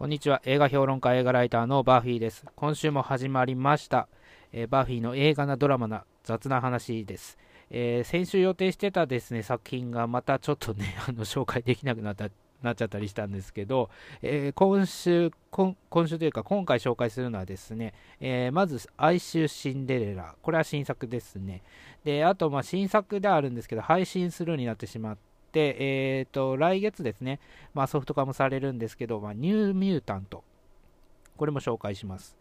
[0.00, 0.40] こんにちは。
[0.46, 2.46] 映画評論家、映画ライターのバーフィーです。
[2.56, 4.08] 今週も始まりました。
[4.50, 7.36] えー、バーフィーの映画なドラマな雑な話です。
[7.68, 12.30] えー、先週予定してたですね、作品がまたちょっとね、 あの紹介できなくなった
[12.62, 13.90] なっちゃったりしたんですけど、
[14.22, 15.76] えー、今週今
[16.06, 21.62] 週というか今回紹介するのはですね、えー、まず「哀愁シンデレラ」これは新作ですね
[22.04, 25.18] であとま新作ではあるんですけど配信するになってしまっ
[25.50, 27.40] て、えーと、来月ですね、
[27.74, 30.44] まあ、ソフト化もされるんですけど、まあ、ニューミュータント、
[31.36, 32.36] これも紹介します。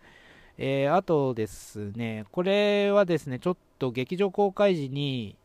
[0.57, 5.37] えー、あとですね、これはですね、ちょっと劇場公開時に、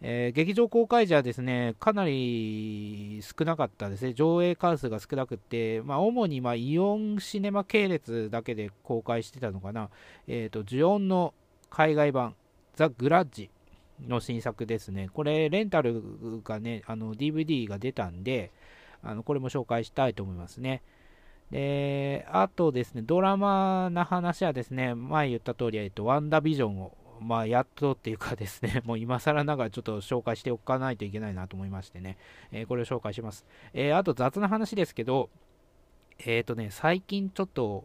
[0.00, 9.90] えー、劇場公開時はですね、かなり少なかったですね、上映関数が少なくて、まあ、主にまイオンシネマ系列だけで公開してたのかな、
[10.28, 11.34] えーと、ジュオンの
[11.70, 12.36] 海外版、
[12.74, 13.50] ザ・グラッジ。
[14.00, 15.08] の新作ですね。
[15.12, 18.50] これ、レンタルがね、あの DVD が出たんで、
[19.02, 20.82] あのこれも紹介したいと思いますね。
[21.50, 32.18] で、あとですね、ドラマな話はですね、前言った通り、えっと、ワンダービジョンを、まあ、やっとっていうかですね、 もう今更ながらちょっと紹介しておかないといけないなと思いましてね、
[32.50, 33.46] えー、これを紹介します。
[33.72, 35.30] えー、あと雑な話ですけど、
[36.18, 37.84] えっ、ー、とね、最近ちょっと、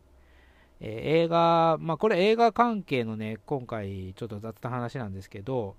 [0.80, 5.76] え映画、まあこれ映画関係のね、今回ちょっと雑な話なんですけど、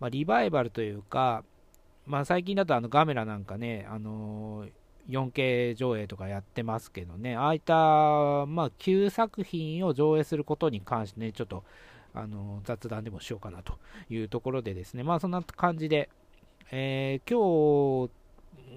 [0.00, 1.44] まあ、リバイバルというか、
[2.06, 11.64] まあ、最近だとあのガメラなんかね、あのー、4K 上映とかやってますけどね、ああいった、まあ、旧作品を上映することに関してね、ちょっと、
[12.14, 13.78] あの、雑談でもしようかなと
[14.08, 16.08] いうところでですね、まあ、そんな感じで、
[16.72, 18.10] えー、今日、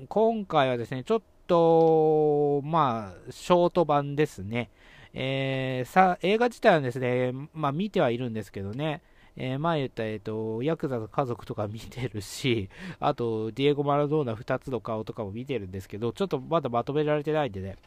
[0.08, 4.70] 今回はですね、ちょっと、まあ、ショート版ですね。
[5.16, 9.02] えー、さ映画自体はですね、まあ、見てはいるんですけどね、
[9.36, 17.78] えー、前言った、えっ、ー、と、ヤクザの家族とか見てるし、 あと、ディエゴ・マラドーナ2つの顔とかも見てるんですけど、ちょっとまだまとめられてないんでね、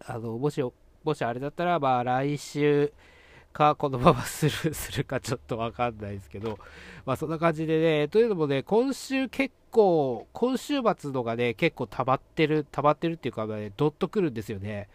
[0.00, 0.62] あの、もし、
[1.04, 2.92] もしあれだったら、まあ、来週
[3.52, 6.58] か、このままスルーするかちょっとわかんないですけど、
[7.04, 14.88] まあ、そんな感じでね、というのもね、今週結構、今週末のがね、結構溜まってる、溜まってるっていうか、ね、どっとくるんですよね。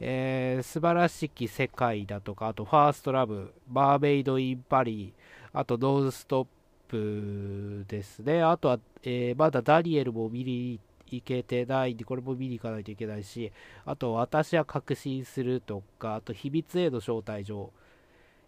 [0.00, 6.46] えー、素晴らしき世界だとか、あとファーストラブ、マーメイド・イン・パリ、あとノンストッ
[6.88, 8.42] プですね。
[8.42, 13.52] あとは、えー、まだダニエルも見に行けてないんで、これも見に行かないといけないし、
[13.84, 17.72] あと、私は確信するとか、あと、秘密への招待状。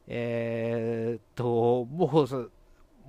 [0.06, 2.50] えー、っと、もう、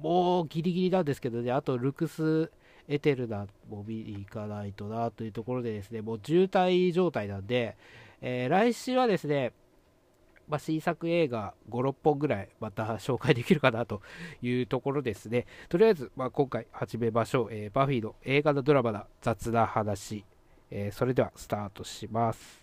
[0.01, 2.51] もうギリギリなんですけどね、あと、ルクス・
[2.87, 7.77] エテルナも見に行かないとなというところでですね、もう渋滞状態なんで、
[8.21, 9.53] えー、来週はですね、
[10.47, 14.01] まあ、新作映画5、6本ぐらいまた紹介できるかなと
[14.41, 15.45] いうところですね。
[15.69, 17.47] とりあえず、まあ、今回始めましょう。
[17.51, 20.25] えー、バフィーの映画のドラマな雑な話。
[20.69, 22.60] えー、それではスタートします。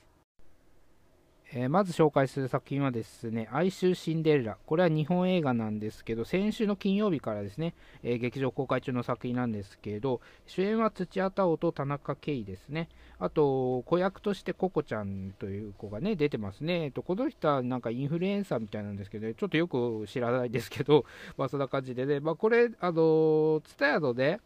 [1.50, 4.58] えー、まず紹介する作品はですね、哀愁シンデレラ。
[4.66, 12.90] これは日本映画なんですけど、先週の金曜日からですね、えー、劇場公開中の作品なんですけど、主演は土屋太鳳と田中圭ですね。
[13.18, 16.84] あと、子役としてココちゃんという子がね、出てますね。
[16.84, 21.06] えっと、この人はなんかインフルエンサーみたいなんですけど、ねちょっとよく知らないですけど、
[21.38, 24.40] まあそんな感じでね、まあこれ、あの、ツタヤのね、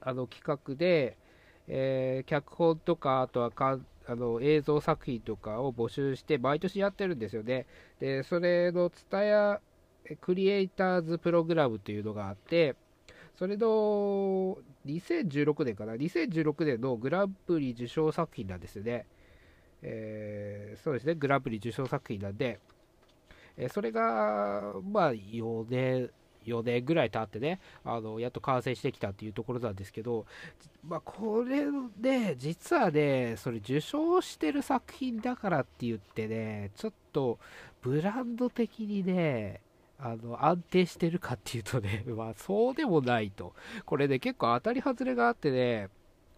[0.00, 1.16] あの企画で、
[1.68, 7.66] えー、脚本とか、あとはかあの映像作品とかを募集して毎年やってるんですよね。
[8.00, 9.60] で、それの TSUTAYA
[10.20, 12.76] クリエイターズプログラムというのがあって、
[13.38, 19.06] それの2016年かな、2016年のグランプリ受賞作品なんですよね。
[19.82, 22.60] えー、そうですね、グランプリ受賞作品なんで、
[23.56, 26.10] えそれが、まあ、4年、
[26.46, 30.26] 4年ぐらい経ってね、あのやっと完成してきたっていうところなんですけど、
[30.86, 31.64] まあ、これ
[31.98, 37.38] で、実はね、それ受賞してる作品だからって言ってね、ちょっと
[37.82, 39.60] ブランド的にね、
[39.98, 43.54] あの安定してるかっていうとね、 まあ、そうでもないと。
[43.86, 45.88] これね、結構当たり外れがあってね、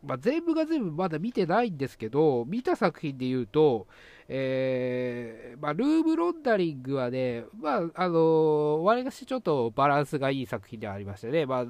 [0.05, 3.87] まあ、全部が全部まだ見てないんですけど、見た作品で言うと、
[4.29, 11.47] えー、まあ、ルームロンダリングはね、まあ、あのわりかしちょっとバランスがいい作品ではありましたね。
[11.47, 11.67] まあ、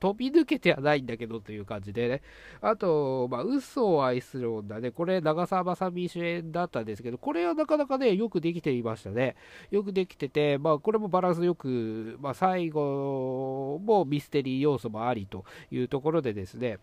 [0.00, 2.22] 飛び抜けてはないんだけどという感じでね。
[2.60, 4.90] あと、まあ、嘘を愛する女ね。
[4.90, 9.36] これ、長澤まさみ主演だったんですけど、これはなかなかね、よくできていましたね。
[9.70, 16.78] よくできてて、まあ、これもバランスよく、まあ、最後もミステリー要素もありというところでですね、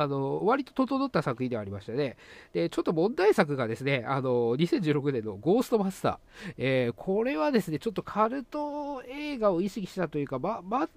[0.00, 2.16] あの、割と整った作品ではありましたね。
[2.52, 6.54] で、ちょっと問題作がですね、あの、2016年のゴーストマスター。
[6.56, 10.88] えー、これはですね、ちょっとカルト映画を意識したというか、ま、ま、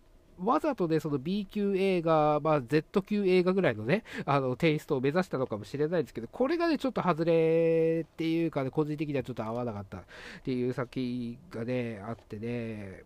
[0.43, 10.03] わざとね、その B 級映画、まあ、Z 級映画ぐらいのね、あのテイストを目指したのかもしれないですけど、これがね、ちょっと外れっていうかね、個人的にはちょっと合わなかったっ
[10.43, 13.03] ていう作品がね、あってね、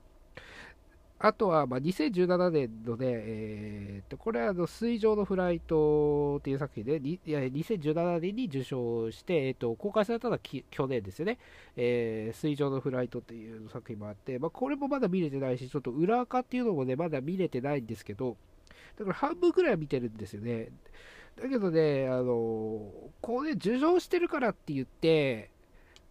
[1.28, 11.40] あとは、まあ、2017年のね、えー、とこれはあの水上のフライトっていう作品で、いや2017年に受賞して、えー、と公開されたのは去年ですよね、
[11.76, 18.38] えー、水上のフライトっていう作品もあって、まあ、これもまだ見れてないし、ちょっと裏垢っていうのもね、まだ見れてないんですけど、
[19.00, 20.70] だから半分くらいは見てるんですよね。
[21.42, 25.50] だけどね、あのこうね、受賞してるからって言って、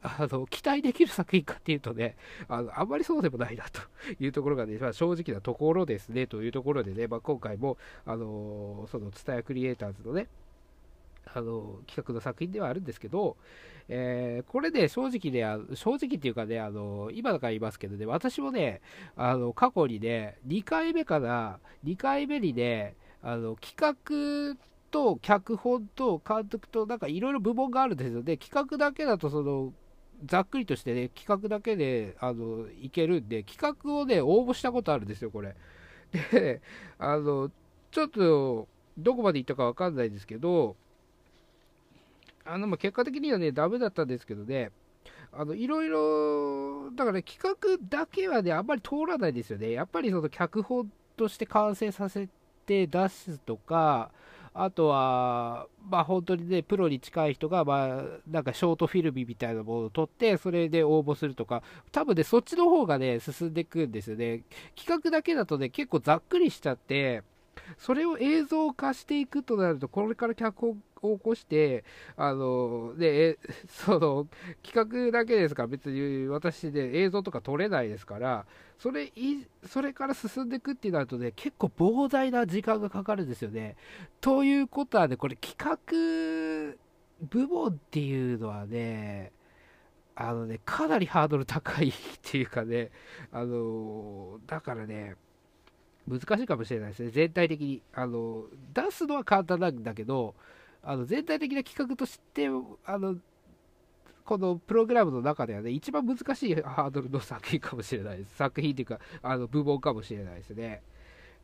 [0.06, 2.14] あの期待できる作品かっていうとね、
[2.46, 3.80] あのあんまりそうでもないなと
[4.20, 10.28] いうところがね、まあ、正直なところですねというところでね、まあ、今回も、あのそのツタヤクリエイターズのね、
[11.32, 13.38] あの企画の作品ではあるんですけど、
[13.88, 18.82] えー、これね、正直ね、正直っていうかね、あの今だから言いますけどね、私もね、
[19.16, 24.58] あの過去にね、2回目かな、2回目にね、あの企画
[24.90, 28.36] と脚本と監督となんかいろいろ部門があるんですよね。
[28.36, 29.72] 企画だけだとその
[30.26, 35.54] ざっくりとしてね、企画だけであのいけるんで、企画をね、応募したことあるんですよ、これ。
[36.32, 36.60] で、
[36.98, 37.50] あの、
[37.90, 40.76] ちょっと、どこまで行ったかわかんないですけど、
[42.44, 44.70] あの、ま結果的にはね、ダメだったんですけどね、
[45.32, 49.72] あの、いろいろ、だから、ね、企画だけはね、あんまり通らないですよね。
[49.72, 52.28] やっぱりその脚本として完成させ
[52.66, 54.10] て出すとか、
[54.56, 64.44] あとは、まあ、本当にね、プロに近い人が、まあ、なんかショートフィルムみたいなものを撮って、それで応募するとか、多分ね、そっちの方がね、進んでいくんですよね。
[64.76, 67.24] 企画だけだとね、結構ざっくりしちゃって、
[67.78, 71.84] それを映像化していくとなると、これから脚本を起こして、
[72.16, 74.28] あの、で、 その、
[74.62, 78.46] 企画だけですから、別に私で映像とか撮れないですから、
[78.78, 83.76] それい、それから進んでいくってなるとね、結構膨大な時間がかかるんですよね。
[84.20, 86.76] ということはね、これ企画
[87.20, 89.32] 部門っていうのはね、
[90.16, 91.92] あのね、かなりハードル高いっ
[92.22, 92.90] ていうかね、
[93.32, 95.16] あの、だからね、
[96.06, 97.82] 難しいかもしれないですね、全体的に。
[97.92, 100.34] あの出すのは簡単なんだけど、
[100.84, 102.48] あの全体的な企画として
[102.84, 103.16] あの、
[104.24, 108.36] このプログラムの中ではね、一番難しいハードルの作品かもしれないです。
[108.36, 110.82] 作品っていうか、あの部門かもしれないですね。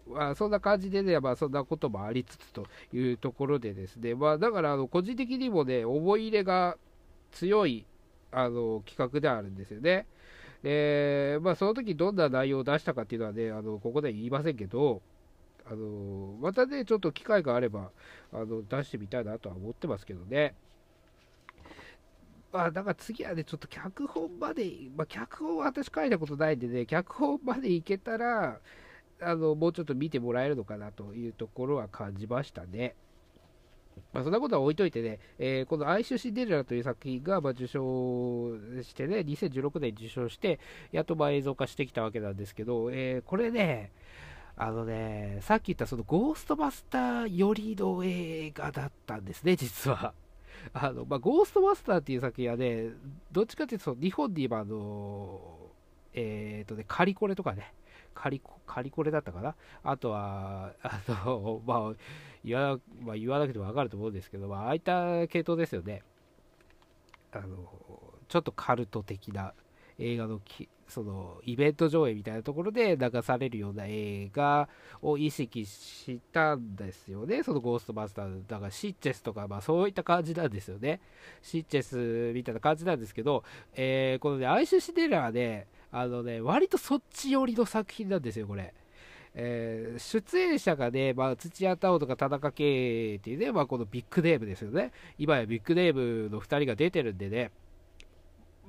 [0.09, 6.77] まあ、そんな感じでね、まあ、そんなこともありつつというところでですね、まあ、だからあの個人的にもね、思い入れが
[7.33, 7.87] 強い
[8.33, 10.07] あの企画であるんですよね。
[10.63, 15.03] で、まあ、その時どんな内容を出したかっていうのはね、あのここでは言いませんけど、
[15.71, 17.93] あのまたね、ちょっと機会があれば
[18.33, 20.55] あの出してみたいなとは思ってますけどね。
[22.53, 28.59] まあ、だから次はね、ちょっと脚本まで、まあ、脚本は私書いたことないんでね、脚本までいけたら、
[29.23, 32.97] あのもうちょっと見てもらえるのかなというところは感じましたね。
[34.13, 40.59] まあ、そんなことは置いといてね、えー、この哀愁シンデレラという作品がま受賞してね、2016年受賞して、
[40.91, 43.93] やっとま映像化してきたわけなんですけど、えー、これね、
[44.63, 50.13] あのね、さっき言ったそのゴーストバスターよりの映画だったんですね、実は。
[50.75, 52.91] あのまあ、ゴーストバスターっていう作品はね、
[53.33, 55.41] どっちかっていうと、日本で今、あの、
[56.13, 57.73] えっ、ー、とね、カリコレとかね、
[58.13, 61.95] カリコカリコレだったかなあとは、 あの、まあ、
[62.45, 66.03] 言わまあ、言わなくても分かると思うんですけど、まあ、ああいった系統ですよね。
[67.33, 67.57] あの、
[68.29, 69.55] ちょっとカルト的な
[70.01, 74.69] 映画のきそのイベント上映みたいなところで流されるような映画
[75.01, 78.43] を意識したんですよね、そのゴーストバスター。
[78.49, 81.01] だからシッチェスとか、まあ、そういった感じなんですよね。
[81.43, 88.75] シッチェスみたいな感じなんですけど、えー、このね、アイシュシデラーで、あのね、割とそっち寄りの作品なんですよ、これ。
[89.33, 94.93] えー、出演者がね、まあ、土屋太鳳とか田中圭っていうね、まあ、このビッグネームですよね。
[95.19, 97.53] 今やビッグネームの2人が出てるんでね、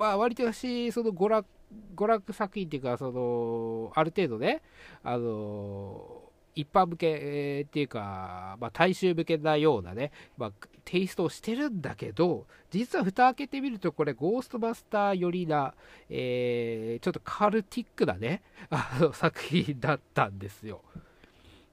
[0.01, 1.47] まあ、割と私、その娯楽、
[1.95, 4.63] 娯楽作品っていうか、その、ある程度ね、
[5.03, 6.23] あの
[6.55, 10.51] 一般向けっていうか、まあ、大衆向けなようなね、まあ、
[10.85, 15.75] テイストをしてるんだけど、実は蓋開けてみると、これ、ゴーストバスター寄りな、
[16.09, 18.41] えー、ちょっとカルティックなね、
[18.71, 20.81] あの作品だったんですよ。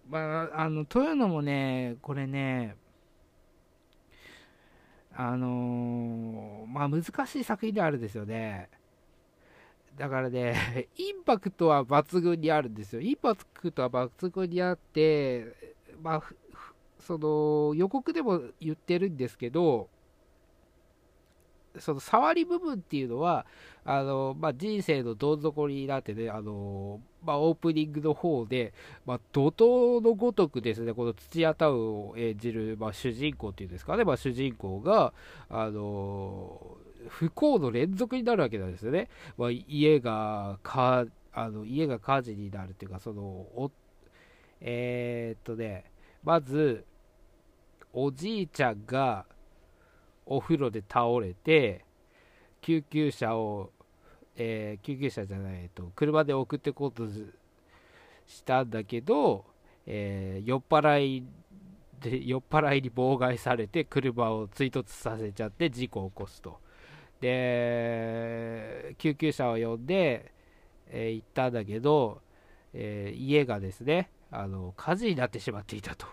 [0.07, 2.77] まあ、あの、というのもね、これね、
[5.21, 8.71] あのー、まあ難しい作品ではあるんですよね。
[9.97, 13.01] だからね、 インパクトは抜群にあるんですよ。
[13.01, 16.23] インパクトは抜群にあって、まあ、
[17.01, 19.89] その予告でも言ってるんですけど、
[21.81, 23.47] その触り部分っていうのは、
[23.85, 28.75] あのまあ、人生のどん底になってね、あのまあ、オープニングの方で、
[29.07, 35.13] まあ、怒涛のごとくですね、この土屋太鳳を演じる、まあ、主人公っていうんですかね、まあ、主人公が、
[35.49, 36.77] あの
[37.09, 39.09] 不幸の連続になるわけなんですよね。
[39.37, 43.71] まあ、家がかあの家が火事になるっていうか、そのお
[44.61, 45.85] えー、っとね、
[46.25, 46.85] まず、
[47.93, 49.25] おじいちゃんが
[50.29, 51.85] お風呂で倒れて、
[52.61, 53.71] 救急車を、
[54.37, 57.07] えー、救急車じゃない、と、車で送ってこうと
[58.27, 59.45] したんだけど、
[59.87, 61.25] えー、酔っ払い
[62.01, 66.61] で酔っ払いに妨害されて車を追突させちゃって事故を起こすと。
[67.21, 70.33] で救急車を呼んで、
[70.89, 72.21] えー、行ったんだけど、
[72.73, 76.07] えー、家がですねあの火事になってしまっていたと。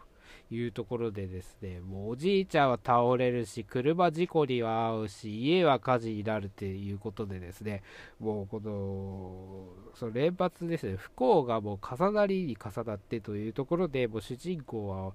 [0.52, 7.84] いうところでですね、もうおじいちゃんは倒れるし、車事故には遭うし、家は火事になるっていうことでですね、
[8.20, 15.14] もうこの、その連発ですね、不幸がもう重なりに重なってというところで、もう主人公は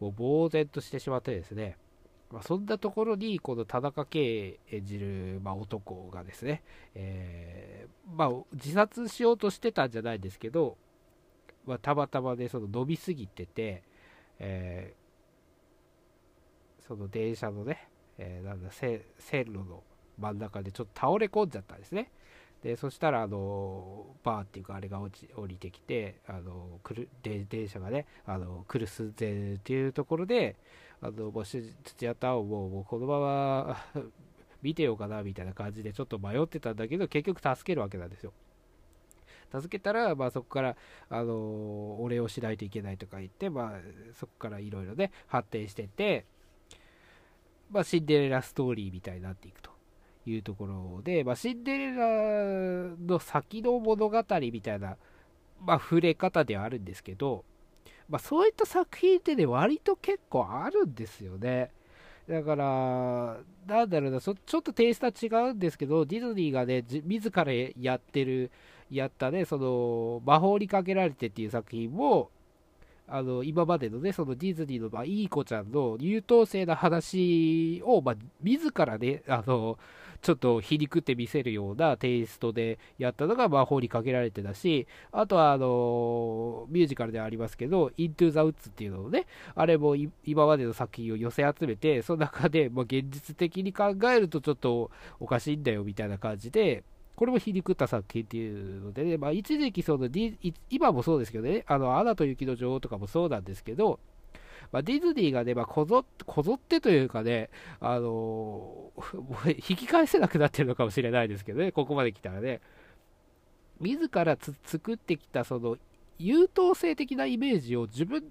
[0.00, 1.76] もう呆然としてしまってですね、
[2.30, 6.62] まあ、そんなところに、この田中圭演じる、まあ、男がですね、
[6.94, 10.76] えー、まあ、自殺しようとしてたんじゃないですけど、
[11.66, 13.82] まあ、たまたまね、その伸びすぎてて、
[14.40, 19.02] えー、その電車のね、えー、なんだ線
[19.46, 19.84] 路の
[20.18, 22.10] 真ん中でちょっと倒れ込んじゃったんですね。
[22.62, 30.56] でそしたらあのバーっていうかあれが落ち降りてきてあの来るで電車がねあの来る寸前っていうところで
[31.00, 31.64] あのもう土
[32.00, 33.76] 屋太鳳ももうこのまま
[34.60, 38.34] 見てようかなみたいな感じでちょっと迷ってたんだけど結局助けるわけなんですよ。
[39.52, 40.76] 助けたら、まあ、そこから、
[41.08, 43.80] あのお礼をしないといけないとか言って、まあ、
[44.14, 46.24] そこからいろいろね、発展してて、
[47.70, 49.70] まあ、シンデレラストーリーみたいになっていくと
[50.26, 54.96] いうところで、まあ、シンデレラの先の物語みたいな、
[55.60, 57.44] まあ、触れ方ではあるんですけど、
[58.08, 61.70] まあ、そういった作品ってね、割と結構あるんですよね。
[62.28, 65.12] だから、なんだろうな、ちょっとテイストは
[65.44, 68.50] 違うんですけど、ディズニーがね、自らやってる
[68.90, 72.30] やったね、その、魔法にかけられてっていう作品も、
[73.06, 79.78] あの、今までのね、そのディズニーの、まあ、いい子ちゃんの優等生な話を、まあ、自らね、あの、
[80.22, 96.84] ちょっと皮肉って見せるようなテイストでやったのが魔法にかけられてたし、あとはあのミュージカルではありますけど、Into the Woods っていうのをね、あれも今までの作品を寄せ集めて、その中で、まあ、現実的に考えるとちょっとおかしいんだよみたいな感じで、
[97.20, 100.08] これも皮肉った作品っていうのでね、まあ、一時期その、
[100.70, 104.00] 今もそうですけどね、あの、アナと雪の女王とかもそうなんですけど、
[104.72, 112.62] まあ、ディズニーがね、まあ、こぞこぞってというかね、あのー、引き返せなくなってるのかもしれないですけどね、ここまで来たらね、
[113.80, 115.76] 自ら作ってきたその
[116.18, 118.24] 優等生的なイメージを自分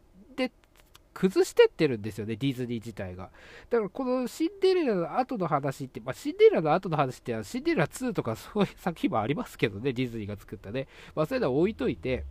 [1.20, 3.30] 崩してってるんですよね、ディズニー自体が。
[3.70, 10.88] だからこのシンデレラの後の話って、まあ、シンデレラの後の話ってシンデレラ2とかそういう作品もありますけどね、ディズニーが作ったね。
[11.16, 12.24] まあ、そういうのは置いといて、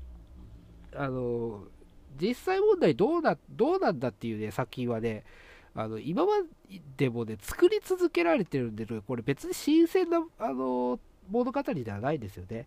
[0.96, 1.64] あの
[2.18, 5.24] 実際問題どうなどうなんだっていうね、作品はね、
[5.74, 6.32] あの今ま
[6.96, 12.66] でもね、作り続けられてるんで、これ別に新鮮な、あの物語ではないんですよね。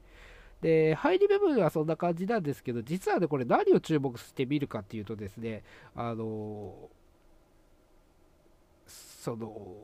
[0.61, 5.63] で、入り部分はそんな感じなんですけど、実はね、これ何を注目してみるかっていうとですね、
[5.95, 6.89] あの、
[8.85, 9.75] その、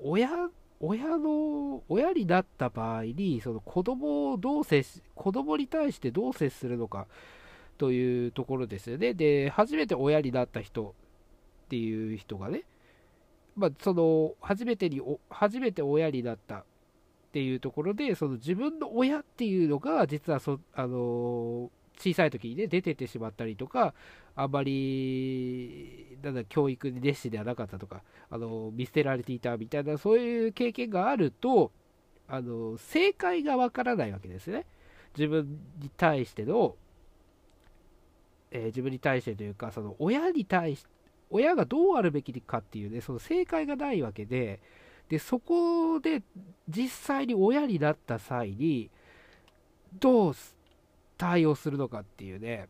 [0.00, 7.06] 親、親の、親になった場合に、その子供をどう接し、子供に対してどう接するのか
[7.78, 9.14] というところですよね。
[9.14, 10.94] で、初めて親になった人
[11.66, 12.64] っていう人がね、
[13.56, 16.64] まあ、その、初めてに、初めて親になった
[17.34, 23.92] っていうところで、その自分の親っていうのが、実はそ、あの小さい時にね、出ててしまったりとか、
[24.36, 31.72] あんまり、なんだ、教育に熱心ではなかったとか、あの見捨てられていたみたいな、そういう経験があると、
[32.28, 34.64] あの正解がわからないわけですね。
[35.16, 36.76] 自分に対しての、
[38.52, 40.86] えー、自分に対してというか、その親に対し
[41.30, 44.60] 親がどうあるべきかっていうね、その正解がないわけで、
[45.08, 46.22] で、そこで
[46.68, 48.90] 実際に親になった際に、
[50.00, 50.34] どう
[51.16, 52.68] 対応するのかっていうね、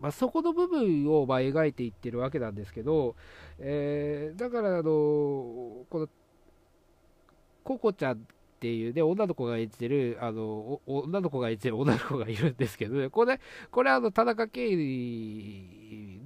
[0.00, 3.14] まあ、そこの部分をま描いていってるわけなんですけど、
[3.58, 6.08] えー、だから、あのこの、
[7.62, 8.26] ココちゃん
[8.60, 13.40] っていうね、女の子が演じてる、あの、女の子が演じてる女の子がいるんですけど、ね、これ、
[13.70, 14.76] これあの、田中圭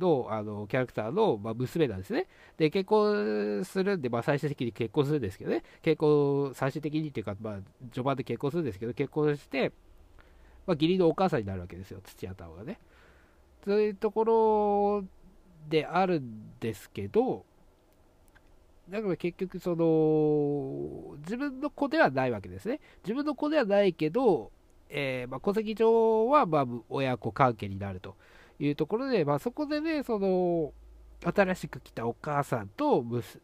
[0.00, 2.26] のあのキャラクターの、まあ、娘なんですね。
[2.56, 7.58] で、結婚するんで、まあ、最終的に結婚するんですけどね、結婚、最終的にっていうか、まあ、
[7.92, 9.70] 序盤で結婚するんですけど、結婚して、
[10.66, 12.80] まあ、義理のお母さんになるわけですよ、土屋太鳳がね。
[13.64, 15.04] そういうところ
[15.68, 17.44] であるんですけど、
[18.88, 22.80] だから結局、その、自分の子ではないわけですね。
[23.02, 24.52] 自分の子ではないけど、
[24.90, 28.16] えー、まあ、戸籍上は、ま、親子関係になると
[28.58, 30.72] いうところで、まあ、そこでね、その、
[31.24, 33.02] 新しく来たお母さんと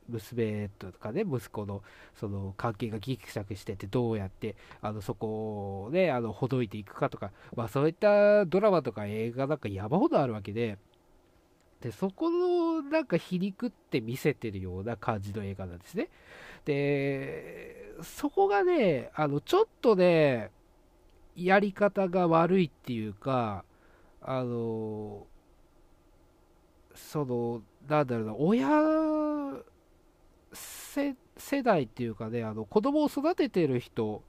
[0.08, 1.82] 娘とかね、息子の
[2.14, 10.78] その関係がギクシャクしてて、どうやってあのそこをね、あのほどいていくかとか、まあ、そういったドラマとか映画なんか山ほどあるわけで、
[11.80, 16.08] でそこのなんか皮肉って見せてるような感じの映画なんですね。
[16.64, 20.50] で、そこがね、あのちょっとね、
[21.34, 23.64] やり方が悪いっていうか、
[24.20, 25.26] あの、
[26.94, 28.68] その、なんだろうな、親
[30.52, 34.22] 世代っていうかね、あの子供を育ててる人、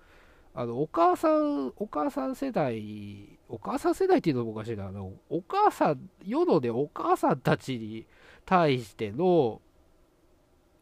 [0.54, 8.06] あのお母さん、お母さん世代、お母さん世代っていうのもおかしいな、あのお母さん、世のね、お母さんたちに
[8.46, 9.62] 対しての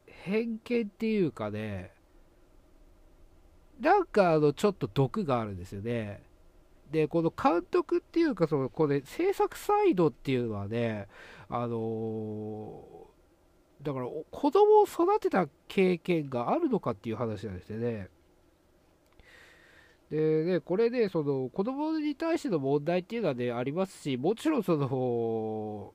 [0.08, 1.92] 偏見っていうかね、
[3.80, 6.24] なんかあのちょっと毒があるんですよね。
[6.92, 11.08] で、この監督っていうか、そのこれ制作サイドっていうのはね、
[11.48, 18.10] あのー、だから子供を育てた経験があるのかっていう話なんですよね。
[20.10, 25.94] でね、これね、その子供に対しての問題っていうのはね、ありますし、もちろんその、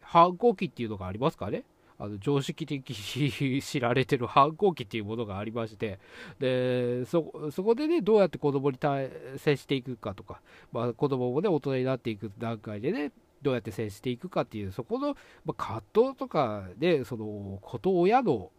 [0.00, 1.64] 反抗期っていうのがありますかね。
[2.00, 5.98] あの常識的に知られてる 反抗期っていうものがありまして、
[6.38, 10.40] でそこでね、どうやって子供に対接していくかとか、
[10.72, 18.50] まあ、子供もね、大人になっていく段階でね、どうやって接していくかっていう、そこの、まあ、葛藤とかで、その、子と親の、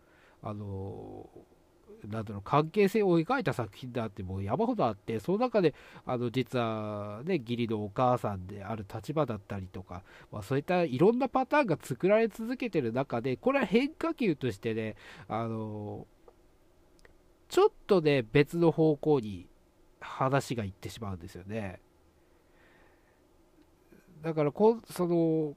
[0.44, 1.28] あの、
[2.08, 5.74] なんだろう、関係性を描いた作品だってもう山ほどあって、その中で、
[6.06, 14.96] あの、実はね、義理のお母さんである立場だったりとか、まあ、そういったいろんなパターンが作られ続けてる中で、これは変化球としてね、
[15.28, 16.08] あの、
[17.50, 19.48] ちょっとね、別の方向に
[20.00, 21.82] 話がいってしまうんですよね。
[24.22, 25.56] だからこ、その、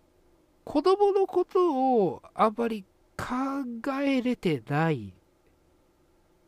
[0.65, 2.85] 子供のことをあんまり
[3.17, 5.13] 考えれてない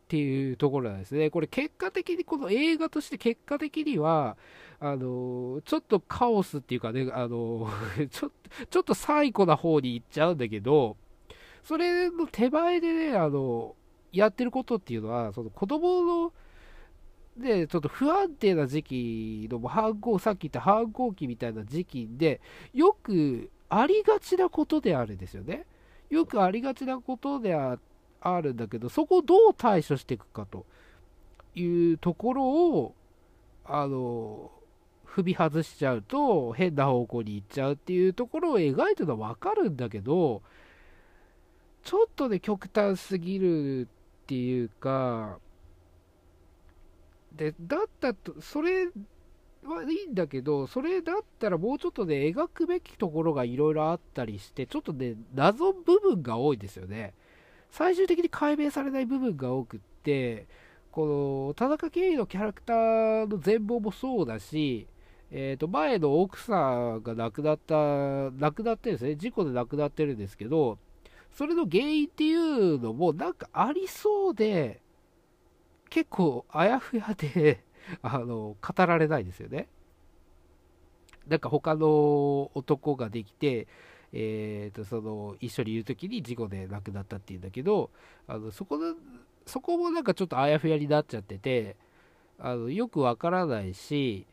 [0.07, 1.31] っていうところなんですね。
[1.31, 4.37] これ結果的に、この映画として結果的には、
[4.79, 7.69] あの、ちょっとカオスっていうかね、あの、
[8.11, 8.31] ち ょ
[8.71, 10.97] ちょっと最古な方に行っちゃうんだけど、
[11.65, 13.75] それの手前でね、あの、
[14.13, 16.33] やってることっていうのは、その子供の、
[17.37, 22.41] で、ちょっと不安定な時期の反抗、さっき言った反抗期みたいな時期で、
[22.73, 25.67] よくありがちなことであるんですよね。
[26.11, 27.79] よくありがちなことであっ
[28.21, 30.67] あるんだけど、そこをどう対処していくかと
[31.55, 32.95] いうところを、
[33.65, 34.51] あの、
[35.07, 40.43] 踏み外しちゃうと変な方向に行っちゃうっていうところを描いてるのはわかるんだけど、
[41.83, 43.87] ちょっとね、極端すぎるっ
[44.27, 45.39] ていうか、
[47.33, 48.87] で、だったと、それ
[49.65, 57.15] はいいんだけど、それだったらもうちょっとね、描くべきところがいろいろあったりして、ちょっとね、謎部分が多いですよね。
[57.77, 60.47] 最終的に解明されない部分が多くって、
[60.91, 64.87] この田中圭のキャラクターの全貌もそうだし、
[65.31, 67.75] えー、と前の奥さんが亡くなった、
[68.31, 70.79] 亡くなってるんですね、事故で亡くなってるんですけど、
[71.33, 74.81] それの原因っていうのもなんかありそうで、
[75.91, 77.63] 結構あやふやで
[78.01, 79.69] あの語られないですよね。
[81.29, 83.69] なんか他の男ができて、
[84.19, 87.91] えーと、その一緒にいる時に事故で亡くなったっていうんだけど
[88.27, 88.95] あのそこの
[89.45, 91.77] そこもなんかちょっとあやふやになっちゃってて
[92.39, 94.27] あのよくわからないし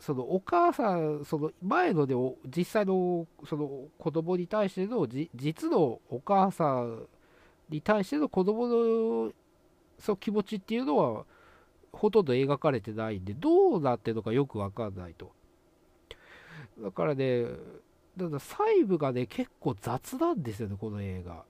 [0.00, 2.14] そのお母さんその前ので
[2.54, 7.06] 実際のその子供に対しての実のお母さん
[7.70, 9.32] に対しての子供の
[9.98, 11.24] その気持ちっていうのは
[11.90, 15.32] ほとんど描かれてないんでどうなってるのかよくわかんないと。
[16.82, 17.46] だからね
[18.16, 21.44] だ細部がね、結構雑なんですよね、この映画。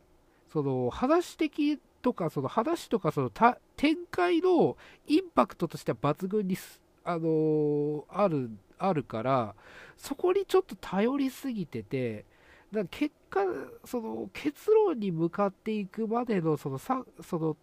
[0.53, 3.31] その、話的とか、その話とか、その
[3.77, 6.57] 展開のインパクトとしては抜群に、
[7.05, 9.55] あのー、ある、あるから、
[9.97, 12.25] そこにちょっと頼りすぎてて、
[12.73, 13.41] だ結果、
[13.85, 17.57] その結論に向かっていくまでの、そのさ、その、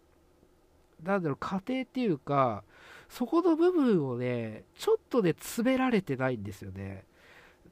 [1.02, 2.64] なんだろう、過程っていうか、
[3.08, 7.04] そこの部分をね、ちょっとね、詰められてないんですよね。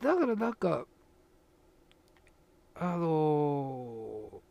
[0.02, 0.86] だからなんか、
[2.80, 4.42] あの、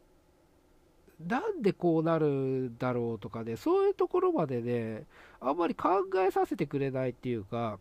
[1.20, 5.06] なんでこうなるんだろうとかね、そういうところまでね、
[5.40, 7.80] あんまり考えさせてくれないっていうか、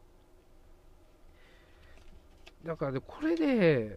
[2.64, 3.96] だからね、これね、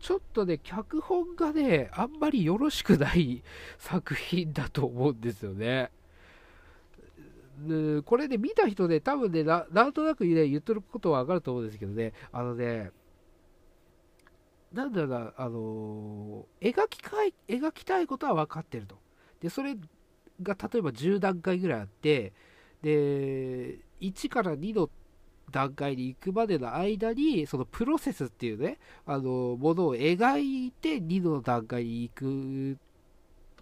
[0.00, 3.42] ちょっとね、脚本がね、あんまりよろしくない
[3.78, 5.90] 作品だと思うんですよね。
[8.04, 12.92] これね、見た人で、多分ねな、なんとなく、ね、言ってることはわかると思うんですけどね、あのね、
[14.72, 18.98] なんだろう、あの、描きかい描きたいことは分かってると。
[19.40, 19.76] で、それ
[20.42, 22.32] が例えば10段階ぐらいあって、
[22.82, 24.90] で、1から2の
[25.50, 32.78] 段階に行くまでの間に、そのプロセスっていうね、あのものを描いて2の段階に行く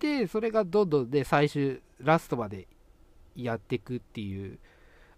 [0.01, 2.69] で、それがどんどんね、最終、ラストまで
[3.35, 4.59] やっていくっていう、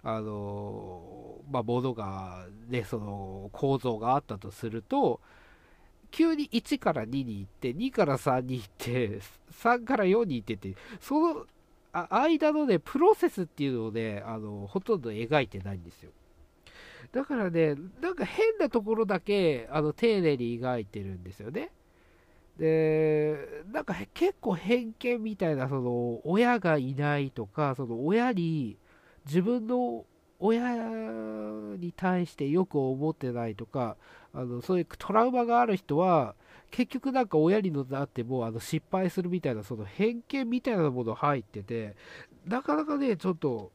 [0.02, 5.20] あのまあ、ものが、ね、その構造があったとすると、
[6.10, 9.20] 急に1から2に行って、2から3に行って、
[9.62, 11.46] 3から4に行ってって、その
[11.92, 16.10] 間のね、プロセスっていうのをね、あのほとんど描いてないんですよ。
[17.12, 21.70] だからね、なんか変なところだけあの丁寧に描いてるんですよね。
[22.58, 28.76] で、なんか結構偏見みたいな、その親がいないとか、その親に
[29.26, 30.04] 自分の
[30.40, 30.76] 親
[31.78, 33.96] に対してよく思ってないとか、
[34.34, 36.34] あのそういうトラウマがある人は、
[36.70, 41.96] 結局なんか親になってもあの失敗するみたいな、その偏見みたいなもの入ってて、
[42.46, 43.72] なかなかね、ちょっと、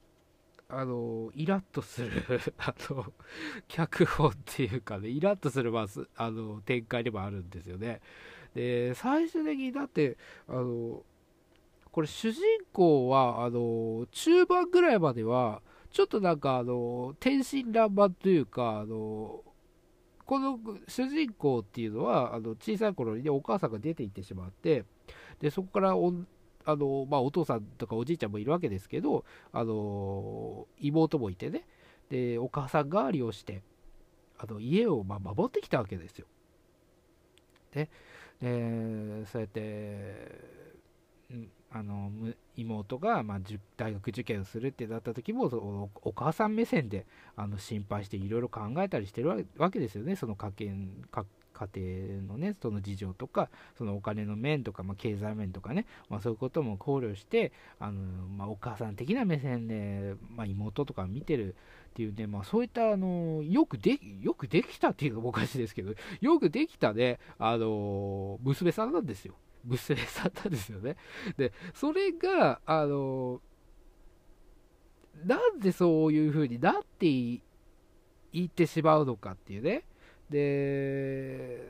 [0.69, 2.11] あの、イラッとする
[2.57, 3.05] あの、
[3.67, 8.01] 脚本っていうかね、イラッとする、まあ、あの、展開でもあるんですよね。
[8.55, 11.03] で、最終的にだって、あの、
[11.91, 15.61] これ主人公は、あの、中盤ぐらいまでは、
[15.91, 19.43] ちょっとなんか、あの、天真爛漫というか、あの、
[20.25, 24.85] この主人公っていうのは、あの小さい頃に、ね、お母さんが出て行ってしまって、
[25.39, 26.13] でそこからお
[26.65, 31.65] あの、まあ、お父さんとかおじいちゃんもいるわけですけど、あの妹もいてね、
[32.09, 33.61] でお母さん代わりをして、
[34.37, 36.27] あの家をま守ってきたわけですよ。
[37.73, 37.89] で、
[38.41, 40.39] でそうやって、
[41.31, 42.11] うんあの
[42.55, 43.39] 妹が、まあ、
[43.77, 50.15] 大学受験をするってなった時もおお母さん目線であの心配していろいろ考えたりしてるわけですよね。
[50.15, 50.71] その家計
[51.11, 61.55] 家家庭のねその事情とかそのお金の面とか、まあ、経済面とかね、まあ、そういうことも考慮してあの、まあ、お母さん的な目線で、まあ妹とか見てる
[61.91, 69.35] っていうね、まあ、そういったあのよくでよくできたっていうのもおかしいですけどよくできたねあの娘さんなんですよ。
[69.65, 70.97] 娘さんなんですよね。
[71.37, 73.41] で、それが、あの、
[75.25, 77.41] なんでそういう風になってい
[78.37, 79.85] ってしまうのかっていうね。
[80.29, 81.61] で、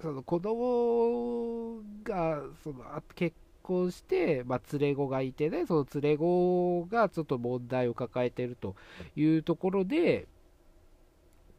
[0.00, 8.76] その子供がその結婚して、まあ、連れ子がいてね、その連れ子がちょっと問題を抱えてると
[9.16, 10.28] いうところで、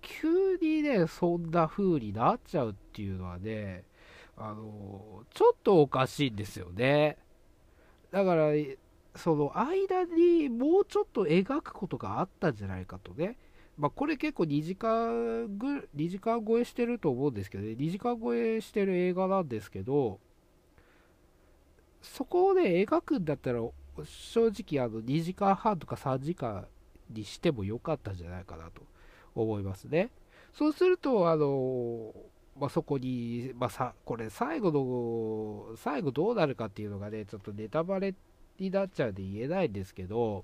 [0.01, 3.83] 急にね、そんな風になっちゃうっていうのはね、
[4.37, 7.17] あのちょっとおかしいんですよね。
[8.11, 8.51] だから、
[9.15, 13.37] その間にもうちょっと描くことがあったんじゃないかとね。
[13.77, 20.19] まあ、これ結構2時間ぐ、2時間超えしてると思うんですけどね、2時間超えしてる映画なんですけど、
[22.01, 23.61] そこをね、描くんだったら、
[24.03, 26.67] 正直あの2時間半とか3時間
[27.09, 28.81] にしてもよかったんじゃないかなと
[29.35, 30.11] 思いますね。
[30.53, 32.13] そうすると、あの
[32.59, 38.15] まあ、そこに、まあ、さこれ最後の最後どうなるかっていうのがねちょっとネタバレ
[38.59, 40.43] になっちゃうんで言えないんですけど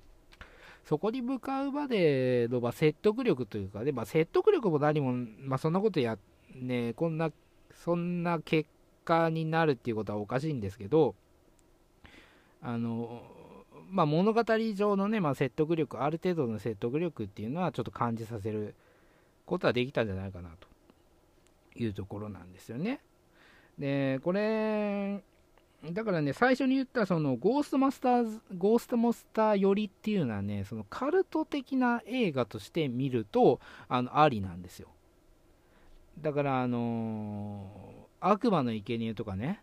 [0.84, 6.18] そこに向かうまでの、まあ、説得力というかね、まあ、説得力も何も、まあ、そんなことや
[6.54, 7.30] ねこんな
[7.72, 8.68] そんな結
[9.04, 11.14] 果になるっていうことはおかしいんですけど
[12.62, 13.22] あの
[13.90, 14.42] まあ、物語
[14.74, 18.74] 上のね、まあ、説得力ある程度の説得力っていうのはちょっと感じさせる
[19.46, 20.73] ことはできたんじゃないかなと。
[21.74, 23.00] いうところなんですよね。
[23.78, 25.22] で、これ、
[25.92, 34.88] だからね、最初に言ったそのゴーストマスターズ、ゴーストモスター寄りっていうのはね、そのカルト的な映画として見ると、あの、ありなんですよ。
[36.20, 39.62] だから、あのー、悪魔の生贄とかね、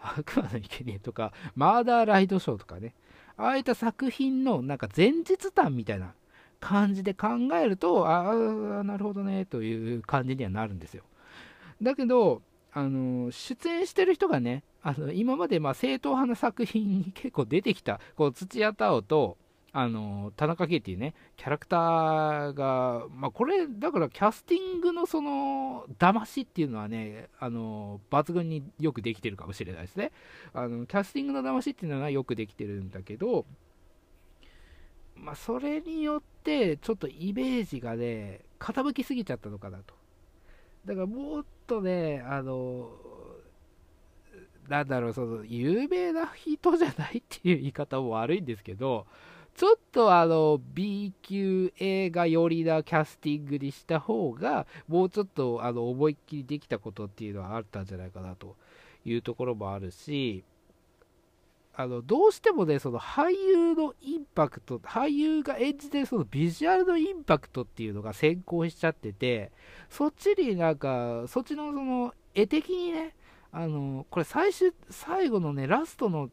[0.00, 2.94] 悪魔の生贄とか、マーダーライドショーとかね、
[3.36, 6.14] ああいった作品のなんか前日談みたいな
[6.58, 8.34] 感じで考えると、ああ、
[8.82, 11.04] なるほどね、という感じにはなるんですよ。
[11.82, 19.36] だけど、あの出演してる人がね、あの今までま正統派な作品に結構出てきた、こう土屋太鳳と、
[19.72, 30.10] あの田中圭っていうね、キャラクターが、まあ、これ、だからキャスティングのその騙しっていうのはね、あの抜群によくできてるかもしれないですね。
[30.52, 33.46] あのキャスティングの騙しっていうのはよくできてるんだけど、
[35.14, 39.99] まあ、それによって、ちょっとイメージがね、傾きすぎちゃったのかなと。
[40.84, 42.90] だからもっとね、あの
[44.68, 49.06] なんだろう、その、有名な人じゃないっていう言い方も悪いんですけど、
[49.56, 58.56] ちょっとあの B 級映画寄りなキャスティングにした方が、もうちょっとあの思いっきりできたことっていうのはあったんじゃないかなと
[59.04, 60.44] いうところもあるし、
[61.74, 69.50] あのどうしてもね、その俳優のインパクト、俳優が演じてるそのビジュアルのインパクトっていうのが先行しちゃってて、
[69.90, 73.14] そっちになんか、そっちのその絵的にね、
[73.52, 76.30] あのこれ最終、最後のね、ラストの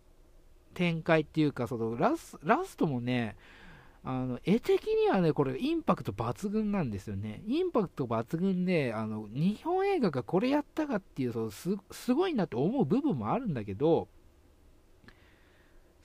[0.75, 3.35] 展開っていうか、そのラスラストもね、
[4.03, 7.41] あの絵的にはね、これインパクト抜群なんですよね。
[7.47, 14.07] インパクト抜群で、あの日本映画がこれやったかっていうそのす、すごいなと思う部分もあるんだけど、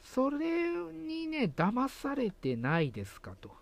[0.02, 3.61] それにね、騙されてないですかと。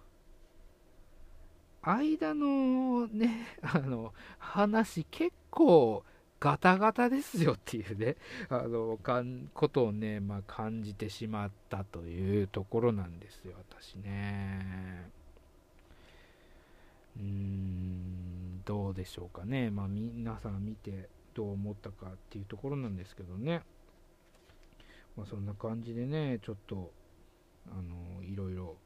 [1.83, 6.05] 間のね、 あの話結構
[6.41, 8.17] ガタガタですよっていうね、
[8.49, 15.11] あの、かんことをね、まあ、感じてしまったというところなんですよ、私ね。
[17.19, 19.71] うーん、どうでしょうかね。
[19.71, 23.63] まあ、皆さん見てどう思ったかっていうところなんですけどね。
[25.17, 26.91] まあ、そんな感じでね、ちょっと、
[27.71, 28.77] あの、いろいろ、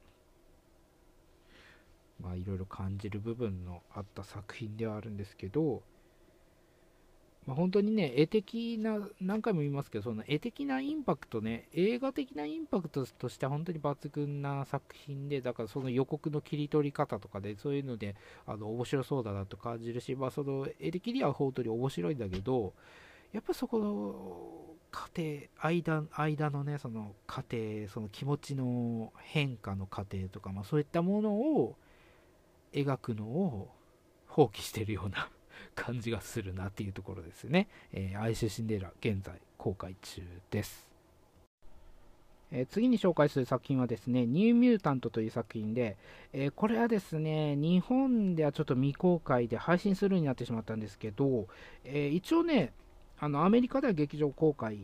[2.20, 5.82] まあ、いろいろ感じる部分のあった作品ではあるんですけど、
[7.46, 22.72] まあ、本当にね、絵的な、何回も言いますけど、その絵的なインパクトね、映画的なインパクトとして本当に抜群な作品で、だからその予告の切り取り方とかで、そういうので、あの面白そうだなと感じるし、まあ、その絵的には本当に面白いんだけど、
[23.32, 31.76] やっぱそこの過程、間間のね、その過程、その気持ちの変化の過程とか、まあ、そういったものを
[32.74, 33.70] 描くのを
[34.26, 35.28] 放棄してるような
[35.74, 37.68] 感じがするなっていうところですね。
[37.92, 40.94] えー、アイシュシンデレラ、現在公開中です。
[42.50, 45.96] え、次に紹介する作品はですね、ニューミュータントという作品で、
[46.32, 51.48] え、これはですね、日本ではちょっと未公開で配信するようになってしまったんですけど、
[51.84, 52.72] え、一応ね、
[53.18, 54.76] あのアメリカでは劇場公開、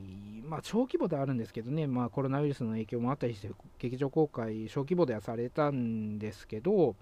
[0.45, 6.97] まあ、小規模であるんですけどね、まあ、コロナウイルスの影響もあったりして、劇場公開、小規模ではされたんですけど、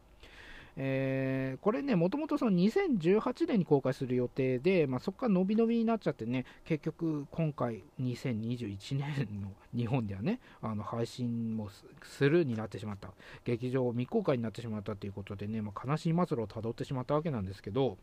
[0.81, 11.69] えー、これね、もともと2018年に公開する予定で、まあ、そこから伸び伸びになっちゃってね、結局、今回、2021年の日本ではね、あの配信も
[12.03, 13.11] するになってしまった、
[13.45, 17.99] 劇場未公開になってしまったということでね、まあ、悲しい末路をたどってしまったわけなんですけど、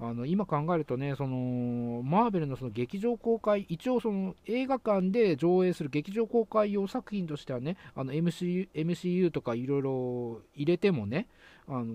[0.00, 11.26] あの今考えるとね、そのマーベルのその劇場公開、一応その映画館で上映する劇場公開用作品としてはね、MCU, MCU とかいろいろ入れてもね、
[11.68, 11.94] あの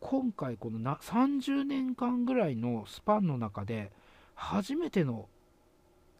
[0.00, 3.92] 今回このな30年間ぐらいのスパンの中で
[4.34, 5.28] 初めての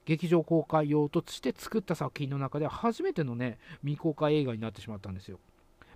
[0.05, 5.38] 劇場公開用として作った作品の中で初めてのね未公開映画になってしまったんですよ。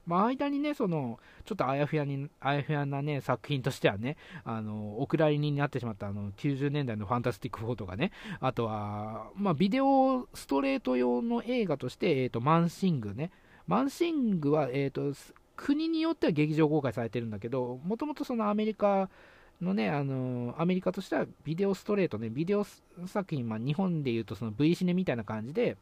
[0.06, 13.30] まあ、間にね、その、ちょっとあやふやに、あやふやなね、作品としてはね、あの、お蔵入りになってしまったあの、90年代のファンタスティック4とかね、あとは、まあ、ビデオストレート用の映画として、え、ー、と、マンシングね、
[13.66, 15.12] マンシングは、え、ー、と、
[15.58, 19.10] 国によっては劇場公開されてるんだけど、もともとそのアメリカ
[19.60, 22.64] のね、あのアメリカとしてはビデオストレートね、ビデオ
[23.06, 25.76] 作品、まあ、日本でいうとその V シネみたいな感じで、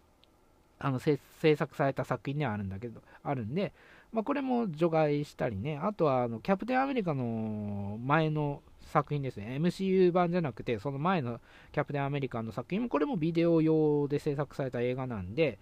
[0.78, 1.18] あの制
[1.56, 3.72] 作された作品ではあるんだけど、あるんで、
[4.12, 11.38] まあ、これも除外したりね、あとはあのキャプテンアメリカの前の作品ですね、MCU 版じゃなくて、その前の
[11.72, 15.58] キャプテンアメリカの作品も、これもビデオ用で制作された映画なんで、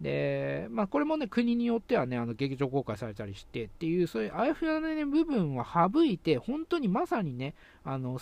[0.00, 8.18] で、まあ、これもね、国によってはね、あの劇場公開されたりしてっていう、そういうあやふやな、ね、部分は省いて、本当にまさにね、あの、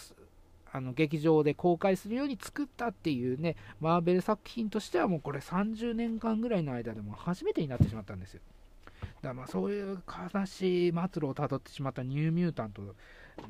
[0.71, 8.41] あの劇場で公開するように作ったっていうね、マーベル作品としてはもうこれ30年間ぐらいの間でも初めてになってしまったんですよ。
[9.23, 12.83] だまあそういう悲しい末路をたどってしまったニューミュータント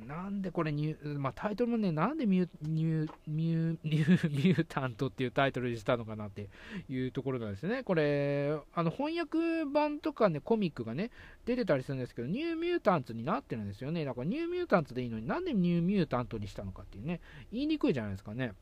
[0.06, 6.48] なんでこれニュ、まあ、タイトルもね、なんでミュニュミュニュミュータントっていうタイトルにしたのかなって
[6.88, 7.82] いうところなんですね。
[7.82, 11.10] これ、あの翻訳版とかね、コミックがね、
[11.44, 14.04] 出てたりするんですけど、ニューミュータントになってるんですよね。
[14.04, 17.20] だからニューミュータントでいいのになんでニューミュータントにしたのかっていうね、
[17.52, 18.52] 言いにくいじゃないですかね。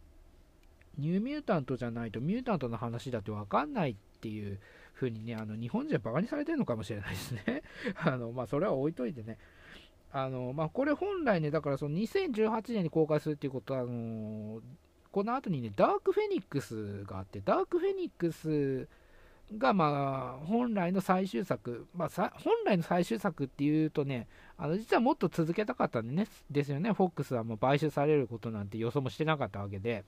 [0.98, 4.58] ニューミュータントじゃないとミュータントの話だって分かんないっていう
[4.94, 7.62] 風にね、あの日本人はバカにされてるのかもしれないですね。
[8.02, 9.38] あのまあ、それは置いといてね。
[10.12, 14.60] あのまあ、これ本来ね、だからその2018年に公開するっていうことは、あの
[15.12, 18.88] この後にね、ダークフェニックスがあって、ダークフェニックス
[19.56, 24.26] が、まあ、本来の最終作、まあ、本来の最終作っていうとね、
[24.58, 30.04] あの実はもっと続けたかったんでねですよね、フォックスはもう買収されることなんて予想もしてなかったわけで、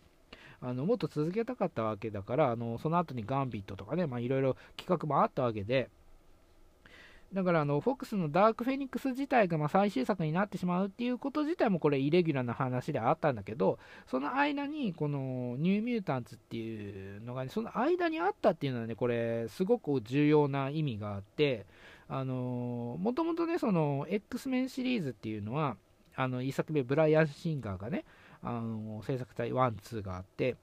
[0.60, 5.88] あのもっと続けたかったわけだから、あのその後にガンビットとかね、いろいろ企画もあったわけで、
[7.32, 21.66] だからあの、フォックスのダークフェニックス自体がま最終作になってしまうっていうこと自体もこれイレギュラーな話であったんだけど、その間にこのニューミュータンツっていうのが、ね、その間にあったっていうのはね、これすごく重要な意味があって、
[22.08, 25.76] あのもともとね、その X メンシリーズっていうのは、
[26.16, 28.06] あの1作目ブライアン・シンガーがね、
[28.42, 30.56] あの制作隊1、2があって、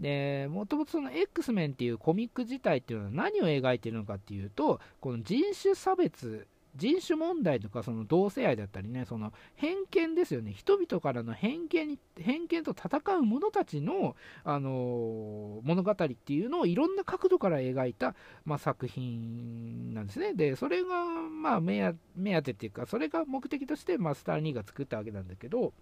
[0.00, 20.32] で、もともとその X メンっていうコミック自体っていうのは何を描いてるのかっていうと、この人種差別、人種問題とかその同性愛だったりね、その偏見ですよね、人々からの偏見に偏見と戦う者たちの、あの物語っていうのをいろんな角度から描いた、まあ、作品なんですね。
[20.32, 25.74] で、それが、まあ目、目当てっていうか、それが目的として、まあ、スター・ニーが作ったわけなんだけど、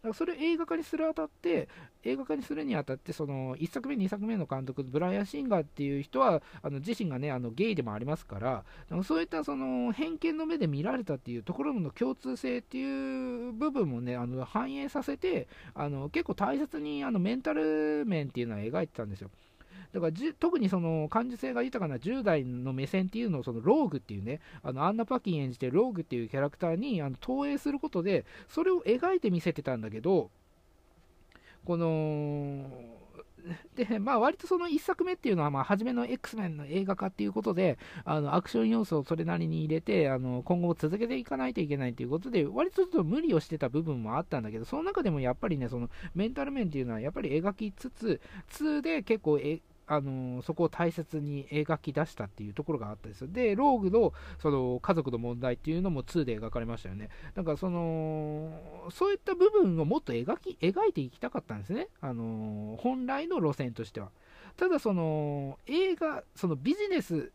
[0.00, 1.68] からそれ映画化にするあたって、
[2.04, 8.64] 映画化にするにあたって、その1作目、2作目の監督、ブライアン・シンガーっていう人は、あの自身がね、あのゲイでもありますから、
[9.04, 19.30] そういったその偏見の目で見られたっていうところの共通性っていう部分もね、あの反映させて、あの結構大切にあのメンタル面っていうのは描いてたんですよ。
[19.92, 30.30] だから特にその感受性が豊かな10代の目線っていうのをそのローグっていうね、あのアンナ・パキン演じてローグっていうキャラクターにあの投影することで、それを描いて見せてたんだけど、
[31.64, 32.70] この、
[33.74, 48.20] で、まあ割とその1作目っていうのは、まあ初めの X メンの映画化っていうことで、あのアクション要素をそれなりに入れて、あの今後続けていかないといけないということで、割とちょっと無理をしてた部分もあったんだけど、その中でもやっぱりね、そのメンタル面っていうのはやっぱり描きつつ、
[48.50, 53.32] 2で結構えあのそこを大切に描き出したっていうところがあったです。
[53.32, 57.08] で、ローグのその家族の問題っていうのも2で描かれましたよね。
[57.34, 61.88] だかその、そういった部分をもっと描き描いていきたかったんですね。
[62.00, 64.10] あの本来の路線としては。
[64.56, 67.30] ただその映画、そのビジネス、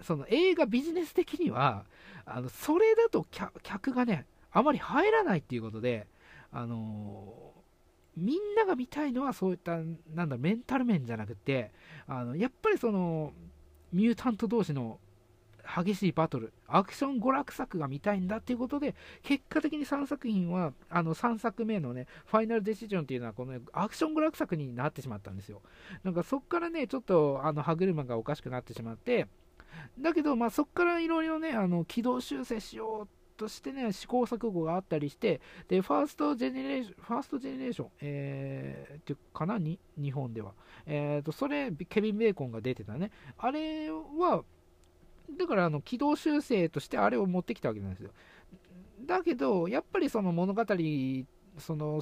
[0.00, 1.84] その映画ビジネス的には、
[2.24, 3.26] あのそれだと
[3.62, 6.06] 客がね、あまり入らないっていうことで、
[6.52, 7.47] あの
[8.18, 9.78] みんなが見たいのはそういった
[10.14, 11.70] なんだメンタル面じゃなくて
[12.06, 13.32] あのやっぱりその
[13.92, 14.98] ミュータント同士の
[15.64, 25.60] 激しいバトルアクション娯楽作が見たいんだっていうことで結果的に3作品はあの3作目のねファイナルデシジョンっていうのはこのアクション娯楽作になってしまったんですよ。
[26.04, 29.26] なんかそっからねちょっとあの歯車がおかしくなってしまって
[29.98, 40.52] だけど、まあ、そこからいろいろね、あの軌道修正しようとしてね、試行錯誤があったりして、で、ファーストジェネレーション、ファーストジェネレーション、えー、っていうかなに、日本では。
[40.84, 43.10] えーと、それ、ケビン・ベーコンが出てたね。
[43.38, 44.44] あれは、
[45.38, 48.10] だから、あの、軌道修正としてあれを持ってきたわけなんですよ。
[49.06, 50.64] だけど、やっぱりその物語、
[51.58, 52.00] その、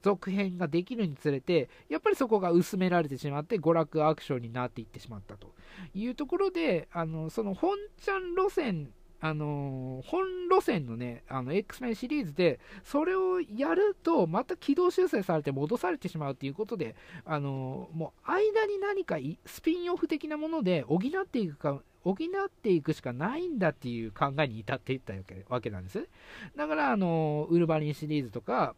[0.00, 5.54] 続編ができるにつれて、やっぱりそこが薄められてしまって、娯楽アクションになっていってしまったと
[5.94, 8.90] いうところで、あのその本ちゃん路線
[9.24, 25.12] あのー、本路線のね、あの X メンシリーズで、それをやると、また軌道修正されて戻されてしまうということで、あのー、もう間に何かスピンオフ的なもので補っていくか、補っていくしかないんだっていう考えに至っていった
[25.48, 26.08] わけなんです。
[26.56, 28.74] だから、あのー、ウルヴァリンシリーズとか、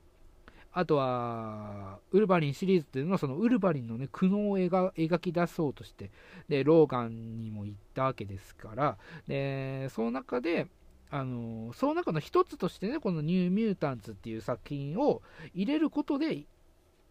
[0.76, 6.10] あとは、ウルヴァリンシリーズっていうのは、そのウルヴァリンのね、苦悩を描き出そうとして、
[6.48, 10.66] で、ローガンにも行ったわけですから、で、その中で、
[11.10, 15.22] あのその中の一つとしてね、このニューミュータンツっていう作品を
[15.54, 16.44] 入れることで、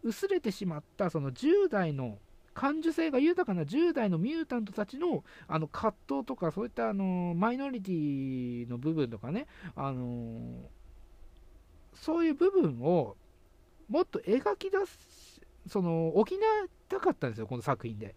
[0.02, 2.18] 薄れてしまったその10代の
[2.52, 10.68] 感受性が豊かな10代のミュータントたちのあの葛藤とか、そういったあのマイノリティの部分とかね、あの
[11.94, 13.16] そういう部分を
[13.88, 16.38] もっと描き出す、その、補い
[16.88, 18.14] たかったんですよ、この作品で。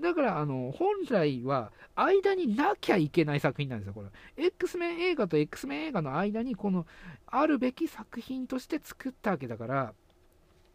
[0.00, 4.44] だから、あの、本来は、間になきゃいけない作品なんですよ、これ。
[4.46, 6.86] X メン映画と X メン映画の間に、この、
[7.26, 9.94] あるべき作品として作ったわけだから、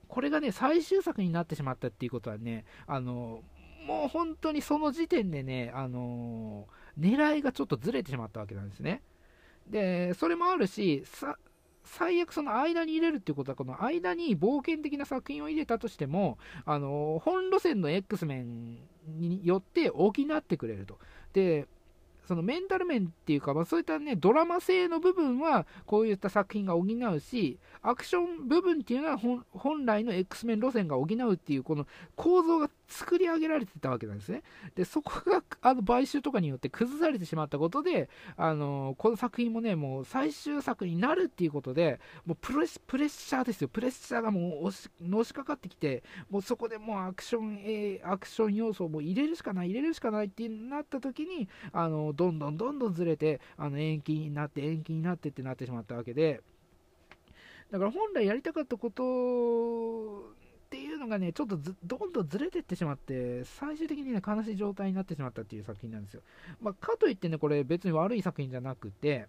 [0.08, 3.44] これがね、最終作になってしまったっていうことはね、あの、
[3.86, 6.68] もう本当にその時点でね、あの
[7.00, 9.02] 狙いがちょっとずれてしまったわけなんですね。
[9.68, 11.38] で、それもあるし、さ
[11.86, 21.00] 最悪その間に入れるっていうことは、この間に冒険的な作品を入れたとしても、あの本路線の X 面によって補ってくれると。
[21.34, 21.68] で、
[22.28, 29.20] そのメンタル面っていうか、まあ、そういったね、ドラマ性の部分は、こういった作品が補うし、アクション部分っていうのは
[29.52, 34.44] 本来の X メン路線が補うっていう、この構造が作り上げられてたわけなんですね。
[34.76, 56.42] で、そこがあの買収とかによって崩されてしまったことで、あのこの作品もね、もう最終作になるっていうことで、もうプレプレッシャーですよ、プレッシャーがもう押しのしかかってきて、もうそこでもうアクション、え、アクション要素をもう入れるしかない、入れるしかないってなった時に、あのどんどんどんどんずれて、あの延期になって、延期になってってなってしまったわけで、
[57.72, 60.36] だから本来やりたかったこと
[60.66, 66.22] っていうのがね、ちょっとどんどんずれてってしまって、最終的にね、悲しい状態になってしまったっていう作品なんですよ。
[66.62, 69.28] まあ、かといってね、これ別に悪い作品じゃなくて、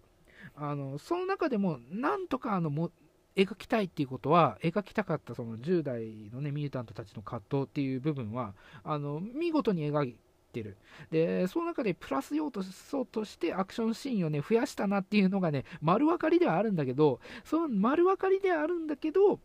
[0.55, 2.91] あのその中でも、なんとかあのも
[3.35, 10.15] 描きたいっていうことは、描きたかったその10代のね、ミュータントたちの葛藤っていう部分は、あの見事に描
[10.59, 10.77] いてる。
[11.11, 19.39] で、その中でプラス要素としてアクションシーンをね、増やしたなっていうのがね、丸分かりではあるんだけど、その丸分かりではあるんだけど、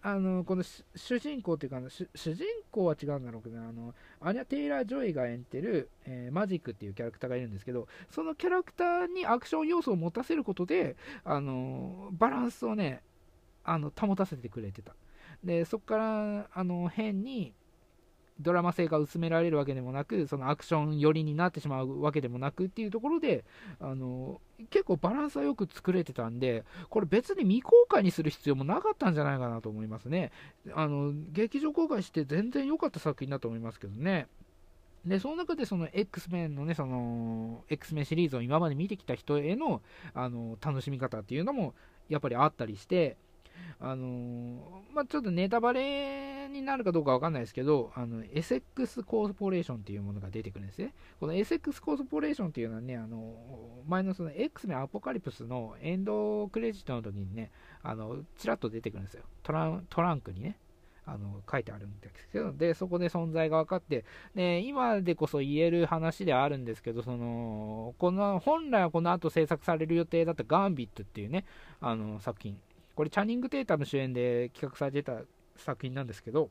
[0.00, 0.62] あのこの
[0.94, 1.80] 主人公っていうか
[2.14, 13.02] 主人公は違うんだろうけどあのアニャ・テイラー・ジョイが演じてる、えー、マジックっていうキャラクターがいるんですけどそのキャラクターにアクション要素を持たせることであのバランスをね
[13.64, 14.94] あの保たせてくれてた
[15.42, 17.52] でそこからあの変に
[18.40, 23.44] ドラマ性が薄められるわけでもなく、そのアクション寄りになってしまうわけでもなくっていうところで、
[23.80, 30.30] あの結構バランスはよく作れてたんで、これ別に未公開にする必要もなかったんじゃないかなと思いますね。
[30.72, 34.28] あの劇場公開して全然良かった作品だと思いますけどね。
[35.04, 39.82] で、その中でその X メンのね、その X メンシリーズを今まで見てきた人への
[40.14, 41.74] あの楽しみ方っていうのも
[42.08, 43.16] やっぱりあったりして、
[43.80, 50.94] あの、まあ、ちょっとネタバレになるかどうかわかんないですけど、あの、SX コーポレーションっていうものが出てくるんですね。
[51.20, 53.34] この SX コーポレーションっていうのはね、あの、
[53.86, 57.50] 前のその X メンアポカリプスのエンドクレジットの時にね、
[57.82, 59.22] あの、ちらっと出てくるんですよ。
[59.42, 60.58] トラトランクにね。
[61.08, 64.04] あの書いてあるんですけど、で、そこで存在が分かって、
[64.34, 71.46] で、今でこそ言える話ではあるんですけど、その、この、本来はこの後制作される予定だったガンビットっていうね、
[71.80, 72.60] あの、作品、
[72.98, 75.20] これチャニング・テータの主演で企画されてた
[75.56, 76.50] 作品なんですけど、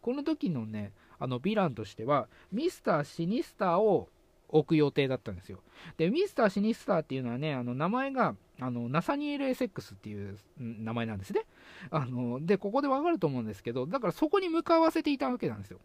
[0.00, 4.08] この時のね、あのヴィランとしては、ミスター・シニスターを
[4.48, 5.58] 置く予定だったんですよ。
[5.98, 11.42] で、ミスター・シニスターっていうのはね、あの名前があのナサニエル・エセックスっていう名前なんですね。
[11.90, 15.80] あので、ここでわかると思うんですけど、だからそこに向かわせていたわけなんですよ。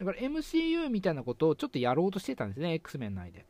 [0.00, 3.46] だから MCU みたいなことをちょっとやろうとしてたんですね、X メン内で。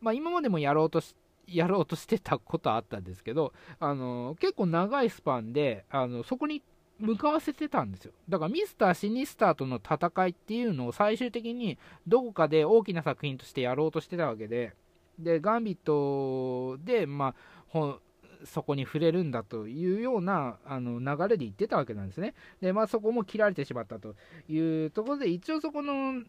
[0.00, 1.16] まあ、今までもやろうとし
[1.46, 6.62] やろうとしてたことあったんですけど、あの結構長いスパンであのそこに
[6.98, 8.12] 向かわせてたんですよ。
[8.28, 14.74] だからミスター・シニスターとの戦いっていうのを最終的にどこかで大きな作品としてやろうとしてたわけで、
[15.18, 17.34] で、ガンビットで、ま
[17.72, 17.98] あ、
[18.44, 22.34] そこに触れるんだというようなあの流れで言ってたわけなんですね。
[22.60, 24.14] で、まあそこも切られてしまったと
[24.48, 26.22] いうところで、一応そこの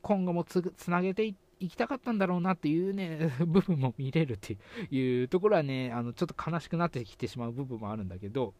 [0.00, 4.58] 今後もつなげていって、行きたかったんだろうなっていうね、 部分も見れるって
[4.90, 8.54] いうところはね、あのちょっと悲しくなってきてしまう部分もあるんだけど、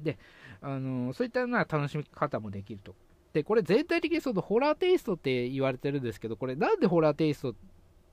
[0.00, 0.18] で、
[0.60, 2.94] あのそういったような楽しみ方もできると。
[3.32, 7.54] で、これ全体的にそのホラーテイストって言われてるんですけど、これなんでホラーテイストっ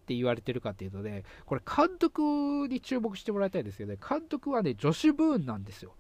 [0.06, 5.95] て言われてるかっていうとね、これ監督に注目してもらいたいですけどね、監督はね、ジョシュ・ブーンなんですよ。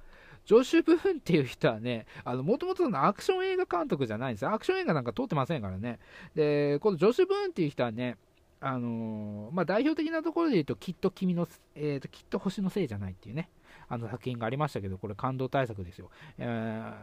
[0.45, 4.53] ジョシュ・ブーンっていう人はね、もともとのアクション映画監督じゃないんですよ。
[4.53, 5.99] アクション映画なんか撮ってませんからね。
[6.35, 8.17] で、このジョシュ・ブーンっていう人はね、
[8.59, 13.49] あのー、まあ、代表的なところで言うと、きっと君の、えーと、きっと星のせいじゃないっていうね、
[13.89, 16.09] あの作品がありましたけど、これ感動対策ですよ。
[16.37, 16.93] え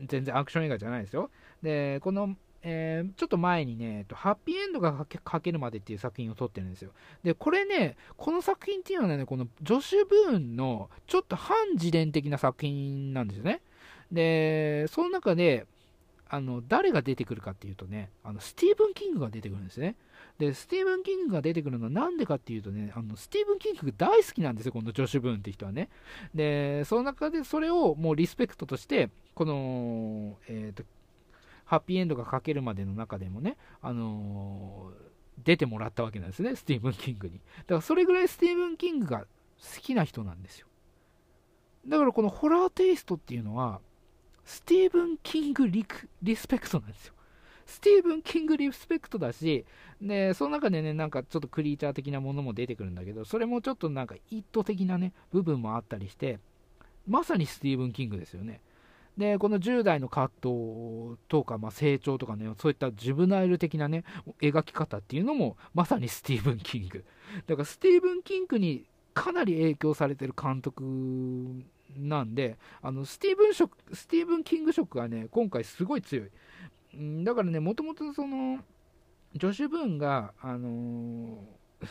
[0.00, 1.30] ー、全然アクション映画じゃないですよ。
[1.62, 2.34] で、この
[2.66, 6.92] えー、ちょっと前にね、ハッピーエンドが書けるまでっていう作品を撮ってるんですよ。
[7.22, 13.60] で、これね、この作品っていうのはね、このジョシュ・ブーンのちょっと半自伝的な作品なんですよね。
[14.10, 15.66] で、その中で、
[16.30, 19.94] あの誰が出てくるかっていうとね、あのスティーブン・キングが出てくるんですね。
[20.38, 25.90] で、スティーブン・キングが出てくるのはなんでかっていうとね、あのスティーブン・キング大好きなんですよ、このジョシュ・ブーンって人はね。
[26.34, 30.53] で、その中でそれをもうリスペクトとして、この、え、
[31.74, 37.34] ハッピーエンドが書けるまでの中でもね、あのー、出てもらったわけなんですね、スティーブン・キングに。
[37.34, 39.26] だからそれぐらいスティーブン・キングが好
[39.80, 40.68] きな人なんですよ。
[41.86, 43.80] だからこのホラーテイストっていうのは、
[44.44, 45.84] スティーブン・キングリ
[46.22, 47.14] リスペクトなんですよ。
[47.66, 49.64] スティーブン・キングリスペクトだし、
[50.00, 56.38] で、その中でね、なんかちょっとクリーチャー的なものも出てくるんだけど、それもちょっとなんかイット的なね、部分もあったりして、
[57.06, 58.60] まさにスティーブン・キングですよね。
[59.16, 64.04] で、この10代の葛藤とか、まあ、成長とかね、そういったジュブナイル的なね、
[64.40, 67.04] 描き方っていうのも、まさにスティーブン・キング。
[67.46, 70.82] だからスティーブン・キングにかなり影響されてる監督
[71.96, 76.30] なんで、あのスティーブン色スティーブン・キング色がね、今回すごい強い。
[77.24, 78.58] だからね、もともとその、
[79.34, 81.40] ジョシュ・ブーンが、あのー、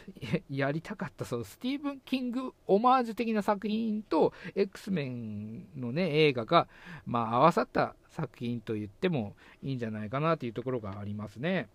[0.50, 6.68] やりたかったそのスティーブン・キングオマージュ的な作品と X メンのね映画が、
[7.06, 11.70] まあ、合わさった作品と言ってもいいんじゃないかなというところがありますね。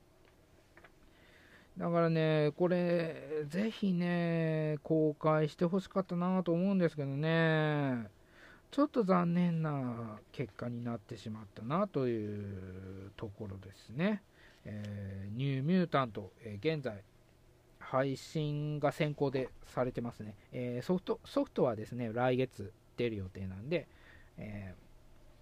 [1.78, 8.08] だからね、これ、ぜひね、公開してほしかったなと思うんですけどね。
[8.72, 14.22] ちょっと残念な結果になってしまったなというところですね。
[14.64, 17.02] えー、ニューミュータント、えー、現在
[17.90, 20.34] 配信が先行でされてますね。
[20.52, 23.86] えー、ソフトソフトはですね、来月出る予定なんで、
[24.36, 24.74] え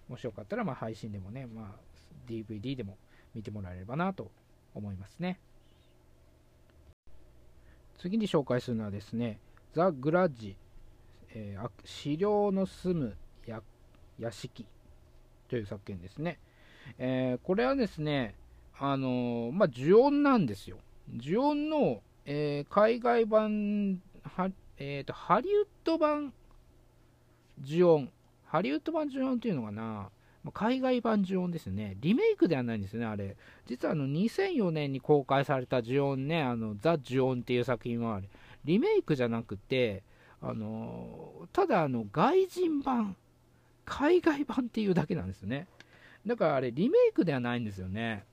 [0.08, 1.80] もしよかったらま配信でもね、まあ、
[2.28, 2.96] DVD でも
[3.34, 4.30] 見てもらえればなと
[4.74, 5.40] 思いますね。
[7.98, 9.40] 次に紹介するのはですね、
[9.74, 10.56] ザ・グラッジ
[11.38, 13.16] えー、資料の住む
[13.46, 13.60] 屋
[14.32, 14.66] 敷
[15.48, 16.38] という作品ですね。
[16.98, 18.34] えー、これはですね、
[18.78, 20.78] あのー、まあ、呪音なんですよ。
[21.12, 26.34] 呪音の、えー、海外版、はえーと、ハリウッド版
[27.66, 28.10] 呪音。
[28.44, 30.10] ハリウッド版呪音っていうのかな、
[30.52, 31.96] 海外版呪音ですね。
[32.00, 33.36] リメイクではないんですね、あれ。
[33.66, 38.20] 実はあの2004年に公開された呪音ね、あのザ・呪音っていう作品は
[38.64, 40.02] リメイクじゃなくて、
[40.42, 43.16] あのただあの外人版
[43.84, 45.66] 海外版っていうだけなんですね
[46.26, 48.24] だからあれリメイクではないんですよね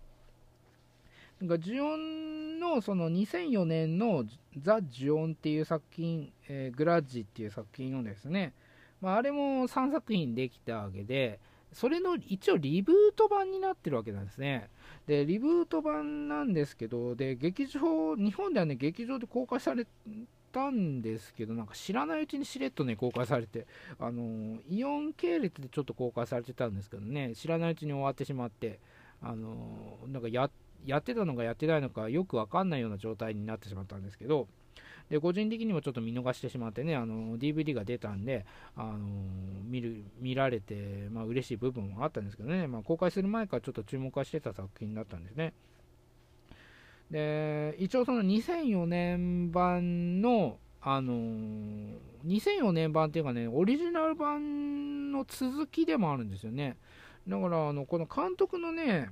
[1.44, 4.24] なんかジオンのその2004年の
[4.58, 8.54] ザ・ジオンっていう作品、えー、グラッジっていう作品をですね、
[9.02, 11.42] まあ、あれも3作品できたわけで
[11.74, 14.70] それの一応リブート版になってるわけなんですね。
[15.06, 19.88] で、リブート版なんですけど、で、劇場、日本ではね、劇場で公開され
[20.52, 23.66] たんですけど、なんか知らないうちにしれっとね、公開されて、
[24.00, 28.80] あのイオン系列でちょっと公開されてたんですけどね、知らないうちに終わってしまって、
[29.24, 30.50] あのなんかや
[30.86, 34.48] やってたのかやってないのかよくわかんないような状態になってしまったんですけど、
[35.10, 38.98] で個人的にもちょっと見逃してしまってね、あの DVD が出たんで、あの
[39.64, 45.54] 見る見られて、まあ嬉しい部分もあったんですけどね、まあ、公開する前からちょっと注目はしてた作品だったんですね。
[47.12, 56.78] で、一応その2004年版の、あのー、2004年版っていうかね、オリジナル版の続きでもあるんですよね。
[57.28, 59.10] だから、あの、この監督のね、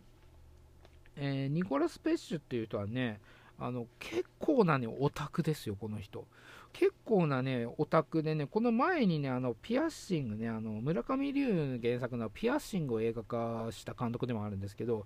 [1.24, 3.20] えー、ニコラス・ペッシュっていう人はね、
[3.60, 6.26] あの、結構なね、オタクですよ、この人。
[6.74, 15.06] 結構なね、オタクでね、この前にね、あの、ピアッシングね、あの、村上龍原作のピアッシングを映画化した監督でもあるんですけど、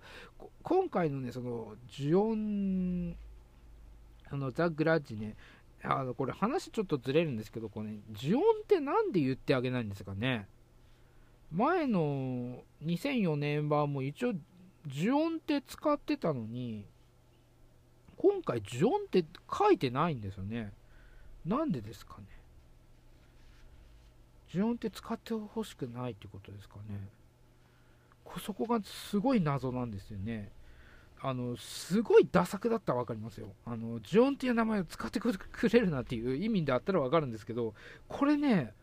[0.64, 3.18] 今回のね、その、ジュオン、
[4.30, 5.36] あの、ザ・グラッジね、
[5.84, 10.48] あの、これ話ちょっとずれるんですけど、これ、ね、ジュオンってなんで言ってあげないんですかね
[11.52, 14.34] 前の2004年版も一応、
[14.88, 16.86] ジュオンって使ってたのに、
[18.18, 20.72] 今回ジュオンって書いてないんですよね。
[21.46, 22.26] なんでですかね。
[24.54, 27.10] 呪音って使ってほしくないってことですかね。
[28.40, 30.52] そこがすごい謎なんですよね。
[31.22, 33.48] あのすごいダ作だったら分かりますよ。
[33.66, 35.32] あのジョンっていう名前を使ってく
[35.70, 37.74] れるなっていう意味であったら分かるんですけど
[38.08, 38.74] これね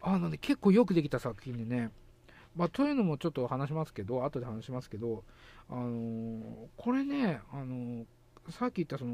[0.00, 1.90] あのね結構よくできた作品でね。
[2.54, 5.24] まあ、というのもちょっと話しますけど後で話しますけど
[5.68, 8.06] あの、これねあの、
[8.50, 9.12] さっき言ったその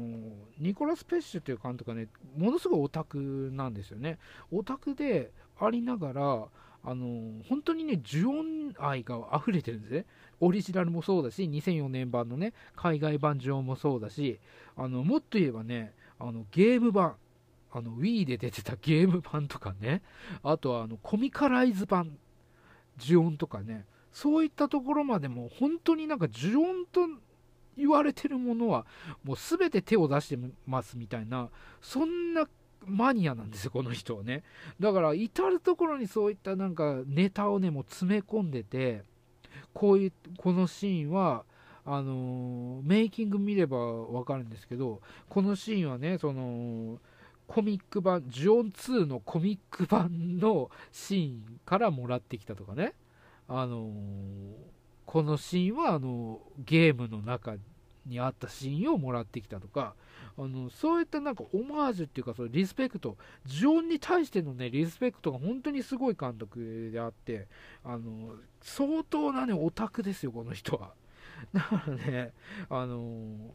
[0.59, 4.19] ニコラス・ペッシュという監督がねものすごいオタクなんですよね。
[4.51, 6.47] オタクでありながら
[6.85, 10.05] あの本当にね呪音愛が溢れてるんですね。
[10.39, 14.39] オリジナルもそうだし2004年版のね海外版呪音もそうだし
[14.75, 17.15] あのもっと言えばねあのゲーム版
[17.71, 20.01] あの Wii で出てたゲーム版とかね
[20.43, 22.17] あとはあのコミカライズ版
[22.99, 27.01] 呪音とかねそういったところまでも本当になんか呪音と
[27.75, 28.85] 言われてるものは
[29.23, 31.49] もう全て手を出してますみたいな
[31.81, 32.47] そんな
[32.85, 34.43] マニアなんですよこの人はね。
[34.79, 39.03] だから至る所にそういったなんかネタをねもう詰め込んでて
[39.73, 41.45] こういうこのシーンは
[41.85, 46.99] あの、メイキング見ればわかるんですけどこのシーンはねその
[47.47, 52.93] コミック版ジオン2のコミック版のシーンからもらってきたとかね。
[53.47, 53.91] あの
[55.05, 57.55] このシーンはあのゲームの中
[58.05, 59.95] にあったシーンをもらってきたとか
[60.37, 67.47] あのそういったなんかオマージュっていうかそのリスペクトジオンに対してのねリスペクトが本当にすごい監督であって
[67.83, 70.93] あの相当なねオタクですよこの人は。
[71.53, 72.33] だからね
[72.69, 73.53] あの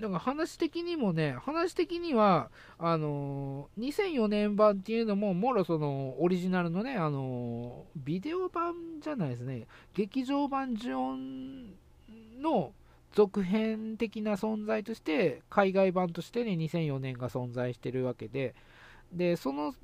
[0.00, 11.70] なんか話的にもね、話的には、あのー、2004年版っていうのも、もろその、オリジナルのね、あのー、ビデオ版じゃないですね、劇場版ジオン
[12.40, 12.72] の
[13.12, 18.54] 続編的な存在として、海外版としてね、2004年が存在してるわけで、
[19.12, 19.74] で、その、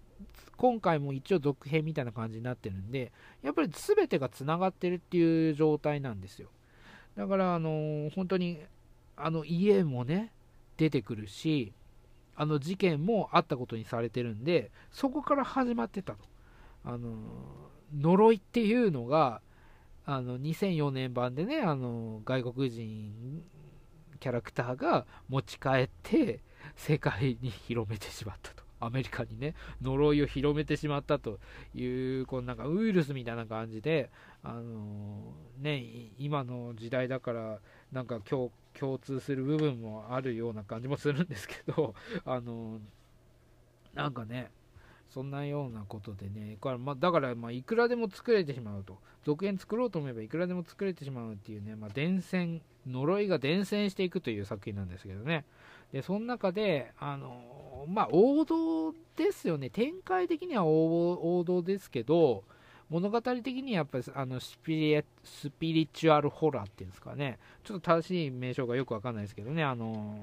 [0.59, 6.49] 今回も一応続編みたいな感じになってるんで、やっぱり全てがつながってるっていう状態なんですよ。
[7.17, 8.61] だから、あのー、本当に、
[9.25, 10.33] あの家もね
[10.77, 11.73] 出てくるし
[12.35, 16.25] あの事件もあったことにされてるんでそこから始まってたと。
[16.85, 17.11] あの
[17.97, 19.41] 呪いっていうのが
[20.05, 23.45] あの2004年版でねあの外国人
[24.19, 26.41] キャラクターが持ち帰って
[26.75, 28.63] 世界に広めてしまったと。
[28.85, 31.39] アメリカにね呪いを広めてしまったと
[31.73, 34.11] いうこのなんかウイルスみたいな感じで
[34.43, 35.85] あのね
[36.19, 37.61] 今の時代だから
[37.93, 41.95] なんか共共通する部分もあるような感じもするんですけど、
[42.25, 42.81] あの
[43.95, 44.51] なんかね、
[45.11, 55.45] そんなようなことでね、これまだからまあいくらでも作れてしまうと、続編作ろうと思えばいくらでも作れてしまうっていうね、まあ、伝染、呪いが伝染していくという作品なんですけどね、
[55.93, 62.45] でその中で、あのまあ、王道ですよね、展開的には王道ですけど、
[62.93, 70.15] 物語的にやっぱりあのスピリスピリチュアルホラーっていうんですかね、ちょっと正しい名称がよくわかんないですけどね、あの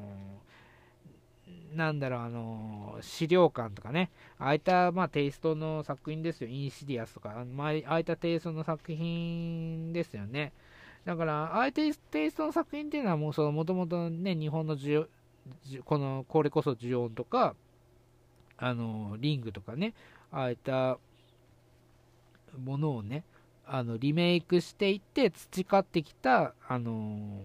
[1.74, 10.54] ー、なんだろう、あのー、資料館とかね、ああいった、まあ、テイストの作品ですよ、インシディアスとか、まあ、ああいったテイストの作品ですよね。
[11.06, 15.08] だから、ああいったテイストの作品っていうのは、もうその、もともとね、日本の需要、
[15.86, 17.56] この、これこそ需要とか、
[18.58, 19.96] あの、リングとかね、
[20.32, 21.00] ああいった
[22.58, 23.24] ものをね
[23.72, 27.42] あのリメイクしていって培ってきた、あの、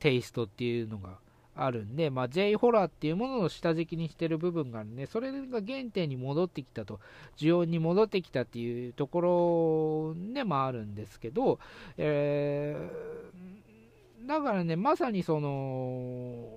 [0.00, 1.18] テイストっていうのが
[1.54, 7.00] あるんで、まあ、J ホラーっていうものを下敷きにしてる部分があるんでそれが原点に戻ってきたと
[7.36, 11.58] 需要に戻ってきたっていうところでもあるんですけど、
[11.98, 16.48] えー、だからねまさにその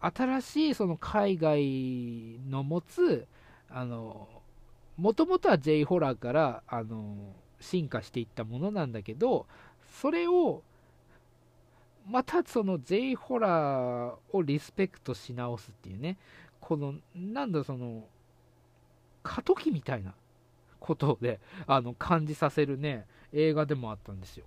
[0.00, 3.26] 新しいその海外の持つ
[3.70, 4.28] あの
[4.96, 9.46] もともとは J ホラーからあの進化していったものなんだけど
[10.00, 10.62] それを
[12.08, 16.16] またその J ホラーをリスペクトし直すっていうね
[16.60, 18.04] このなんだその
[19.22, 20.14] 過渡期みたいな
[20.78, 24.44] ことであの感じさせるね映画でもあったんですよ。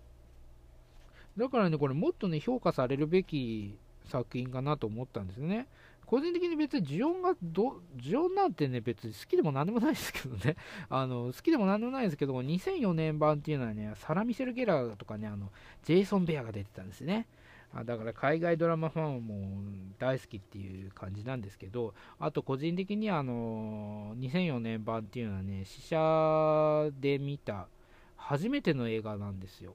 [1.38, 5.68] だからねこれもっとね評価されるべき作品かなと思ったんですね。
[6.06, 10.56] 個人的に別にジオンがど、ジオンなんてね、別に好きでもなんでもないですけどね、
[10.90, 15.52] あの、好きでもなんでもないですけど、2004年版っていうのはね、サラ・ミシェル・ゲラーとかね、あの、
[15.84, 17.28] ジェイソン・ベアが出てたんですね。
[17.76, 27.68] あだから海外ドラマファンも大好きっていう感じなんですけど、あと個人的にあの2004年版っていうのはね、試写で見た
[28.16, 29.74] 初めての映画なんですよ。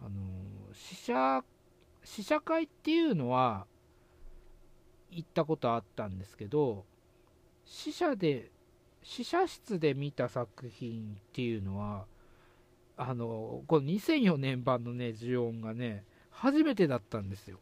[0.00, 0.10] あの
[0.74, 1.44] 試写、
[2.04, 3.66] 試写会っていうのは、
[5.10, 6.84] 行ったことあったんですけど
[7.64, 8.50] 死者で
[9.02, 12.04] 試写室で見た作品っていうのは
[12.96, 17.58] あのこの2004年版のねジオンがね初めてだったんですよ。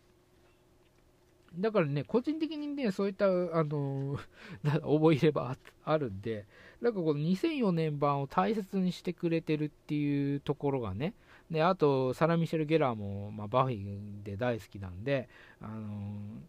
[1.59, 3.31] だからね個人的にねそういったあ
[3.65, 4.19] の
[4.83, 6.45] 思い入れはあるんで
[6.81, 11.15] なんかこの2004年版を大切にしてくれてるっていうところがね
[11.51, 15.29] であとサラ・ミシェル・ゲラーも、まあ、バフィーで大好きなんで、
[15.61, 16.43] あの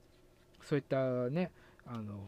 [0.67, 1.51] そういったね、
[1.85, 2.19] あの、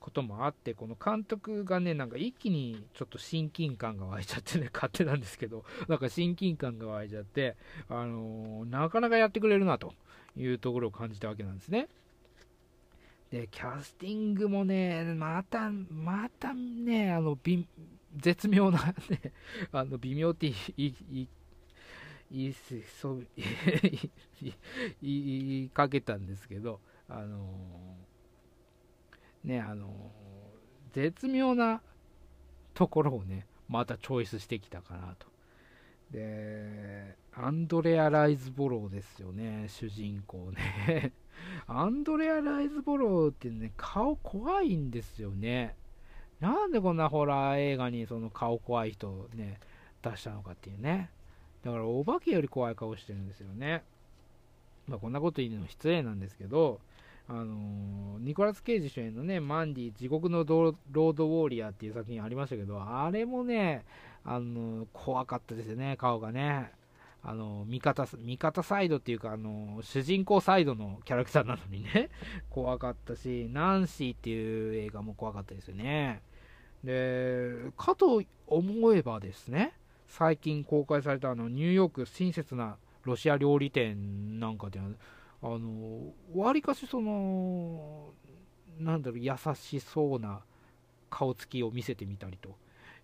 [0.00, 7.56] こともあって、この監督がね、なんか一気にちょっと親近感が湧いちゃってね、 勝手なんですけど、なんか親近感が湧いちゃって、
[7.88, 9.94] あのなかなかやってくれるなと
[10.36, 11.88] いうところを感じたわけなんですね。
[13.30, 17.38] で、キャスティングもね、また、またね、あの、
[18.16, 19.32] 絶妙なね、
[19.70, 21.28] あの、微妙って言い、
[22.30, 22.54] 言い、
[23.00, 23.26] そう
[25.00, 27.96] 言いかけたんですけど、あの、
[29.44, 30.10] ね、あの、
[30.92, 31.82] 絶妙な
[32.72, 35.26] ところをね、またチョイスしてきたかなと。
[36.10, 41.12] で、アンドレア・ライズボローですよね、主人公ね。
[41.66, 45.76] アンドレア・ライズボローってね、顔怖いんですよね。
[46.40, 49.58] なんでこんなホラー映画にその顔怖い人をね、
[50.02, 51.10] 出したのかっていうね。
[51.64, 53.82] だからお化けより怖い顔してるんですよね。
[54.86, 56.80] まあ、こんなこと言うの失礼なんですけど、
[57.28, 63.84] あの、ニコラス・ケイジ主演のね、マンディ、地獄のロード・ウォーリアーっていう作品ありましたけど、あれもね、
[64.24, 66.72] あの、怖かったですよね、顔がね。
[67.26, 72.10] あの味方味方サイドっていうかあの主人公サイドのキャラクターなのにね
[72.50, 76.20] 怖かったしナンシーっていう映画も怖かったですよね
[76.84, 79.72] でかと思えばですね
[80.06, 84.78] 最近公開されたあのニューヨーク親切なロシア料理店なんかで
[85.46, 88.14] あのわりかしその
[88.78, 90.40] なんだろう優しそうな
[91.10, 92.56] 顔つきを見せてみたりと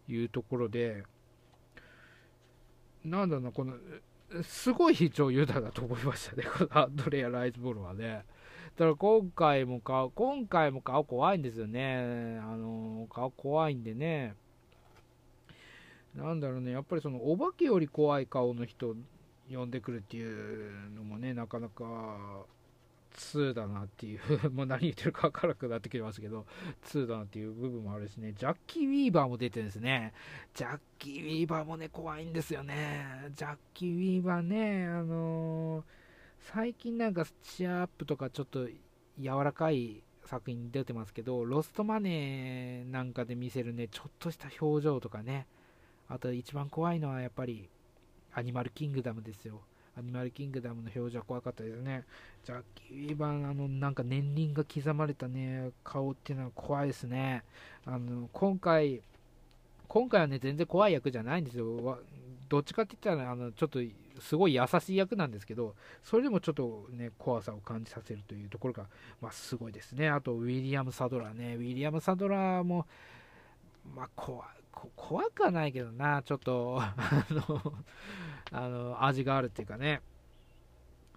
[0.08, 1.04] いうところで
[3.04, 3.74] なんだろうなこの
[4.42, 8.24] すごい女優だなと思いましたね、 このアンドレア・ライズボールはね。
[8.76, 12.38] だから今回も顔、今回も顔怖いんですよね。
[12.40, 14.36] あの、顔怖いんでね。
[16.14, 18.96] なんだろうね、やっぱりそのお化けより怖い顔の人
[19.50, 22.46] 呼んでくるっていうのもね、なかなか
[23.16, 26.46] 2だなっていう もう何言ってるか分からなくなってきてますけど、
[26.84, 30.12] 2だなっていう部分もあるしね、ジャッキー・ウィーバーも出てるんですね。
[30.54, 33.30] ジャッキー・ウィーバーもね、怖いんですよね。
[33.34, 35.84] ジャッキー・ウィーバーね、あのー、
[36.38, 38.66] 最近なんかスチアアップとかちょっと
[39.18, 45.46] 柔らかい作品出てますけど、ロストマネーなんかで見せるね、ちょっとした表情とかね、
[46.08, 47.68] あと一番怖いのはやっぱり、
[48.34, 49.60] アニマルキングダムですよ。
[49.96, 52.04] アニマルキングダムの表情は怖かったですね。
[52.44, 57.42] ジャッキー・ウィーバー、あの、なんか年輪が刻まれたね、顔っていうのは怖いですね。
[57.84, 59.02] あの、今回、
[59.88, 61.98] 今回はね、全然怖い役じゃないんですよ。
[62.48, 63.80] どっちかって言ったら、あの、ちょっと、
[64.20, 65.74] すごい優しい役なんですけど、
[66.04, 68.86] それでもちょっとね、怖さを感じさせるというところが、
[69.20, 70.08] まあ、すごいですね。
[70.08, 71.56] あと、ウィリアム・サドラーね。
[71.56, 72.86] ウィリアム・サドラーも、
[73.94, 74.59] まあ、怖い。
[74.72, 76.94] 怖くはないけどな、ちょっと、あ
[77.30, 77.74] の、
[78.52, 80.00] あの味があるっていうかね、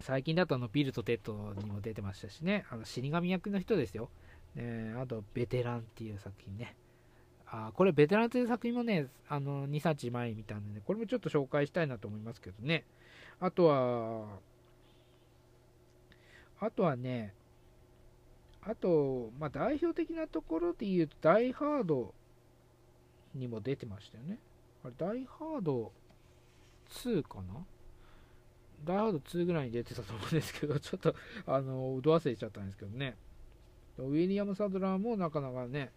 [0.01, 4.09] 最近だとあのビルとテッドにも出てましたしね、あの死神役の人ですよ。
[4.55, 6.75] ね、あと、ベテランっていう作品ね。
[7.47, 12.85] あこれ、ベテランという作品もね、あの2、3日前に見たんでね、これもちょっと紹介したいなと思いますけどね。
[13.39, 14.39] あとは、
[16.59, 17.33] あとはね、
[18.61, 22.13] あと、まあ、代表的なところで言うと、ダイハード
[23.35, 24.39] にも出てましたよね。
[24.83, 25.91] あれ、ダイハード
[26.89, 27.65] 2かな？
[28.85, 31.15] ダイハード2ぐらいに出てたと思うんですけど、 ちょっと、
[31.45, 33.15] あの、うど忘れちゃったんですけどね。
[33.97, 35.91] ウィリアム・サドラーもなかなかね、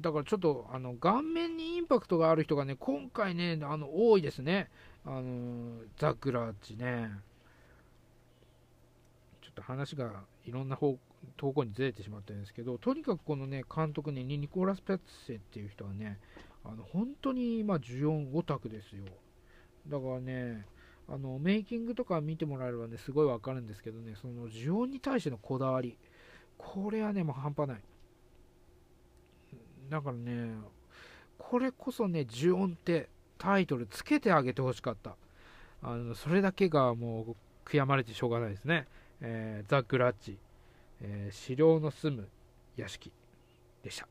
[0.00, 4.70] だからちょっと、あの、顔面にインパクトがある人がね、今回ね、あの、多いですね。
[5.04, 7.10] あの、ザ・グラッチね。
[9.42, 10.96] ちょっと話がいろんな方
[11.36, 16.18] 投稿にずれてしまったんですけど、とにかくこのね、監督ね、ニコラス・ペッツェっていう人はね、
[16.64, 19.04] あの本当に、まあ、ジュオンオタクですよ。
[19.88, 20.66] だからね、
[21.08, 25.98] あのメイキングとか見てもらえればね、すごいわかるんですけどね、その呪音に対してのこだわり、
[26.58, 27.80] これはね、もう半端ない。
[29.90, 30.54] だからね、
[31.38, 33.08] これこそね、呪音って
[33.38, 35.16] タイトルつけてあげてほしかった。
[35.82, 38.86] あのそれだけがもう悔やまれてしょうがないですね。
[39.20, 40.38] えー、ザ・グラッチ、
[41.02, 42.28] えー、資料の住む
[42.76, 43.12] 屋敷
[43.82, 44.08] でした。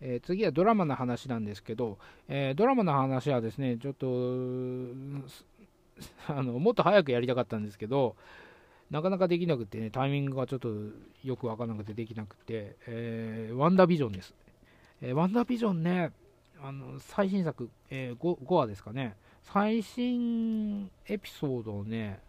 [0.00, 1.98] えー、次はドラマの話なんですけど、
[2.28, 4.06] えー、ドラマの話はですね、ちょっと、
[6.28, 8.16] あのもっと早くやりたかったんですけど、
[8.90, 10.70] なかなかできなくてね、タイミングがちょっと
[11.22, 14.34] よくわからなくてできなくて、えー、ワンダービジョンです。
[15.00, 16.12] えー、ワンダービジョンね、
[16.60, 22.20] あの最新作、えー、5, 5話ですかね、最新エピソードをね、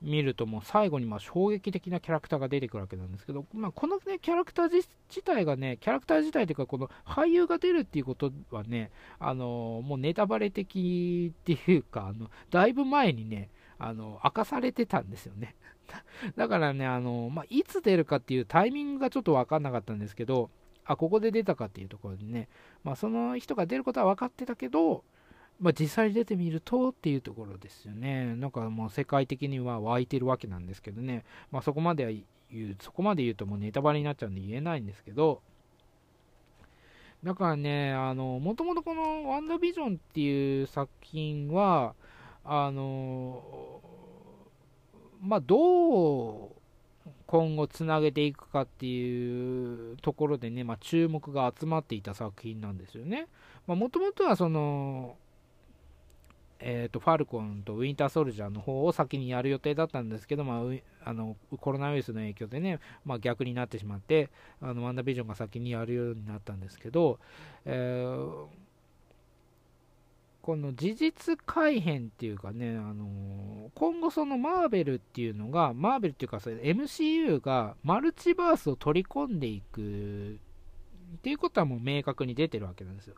[0.00, 4.88] 見るともう最後にま衝撃的なキャラクターが出てくるわけなんですけど、まあ、この、ね、キャラクター自
[5.24, 15.54] 体がね、キャラクター自体というか、この俳優が出るっていうことはね、あのもうネタバレ的っていうか、あのだいぶ前にね、あの明かされてたんですよね。
[16.36, 20.50] だからね、あのまあ、いつ出るかっていうタイミングがちょっと分かんなかったんですけど、
[20.84, 22.48] あ、ここで出たかっていうところでね、
[22.82, 25.04] まあ、その人が出ることは分かってたけど、
[25.60, 28.36] まあ、実際に出てみるとっていうところですよね。
[28.36, 31.24] なんかもう世界的には湧いてるわけなんですけどね。
[31.50, 32.12] まあ、そこまでは
[32.52, 35.42] 言う、そこまで言うともうネタバレになっちゃうんで言えないんですけど、
[37.24, 41.94] だからね、あの、もともとこのワンダービジョンっていう作品は、
[42.44, 43.80] あの、
[45.20, 46.50] まあ、どう
[47.26, 53.26] 今後つなげていくかっていうところでね、まあ、注目が集まっていた作品なんですよね。
[53.66, 55.16] もともとはその、
[56.60, 60.62] えーと、ファルコンとウィンターソルジャーの方を先にやる予定だったんですけど、ま
[61.04, 64.30] あ、あのコロナウイルスの影響でね、まあ、逆になってしまって
[64.60, 67.20] あのワンダービジョンが先にやるようになったんですけど、
[67.64, 68.46] えー、
[70.42, 80.38] この事実改変っていうかね、あの今後そのマーベルっていうのが、マーベルっていうかそれ MCU がマルチバースを取り込んでいく
[81.16, 83.14] っていうことはもう明確に出てるわけなんですよ。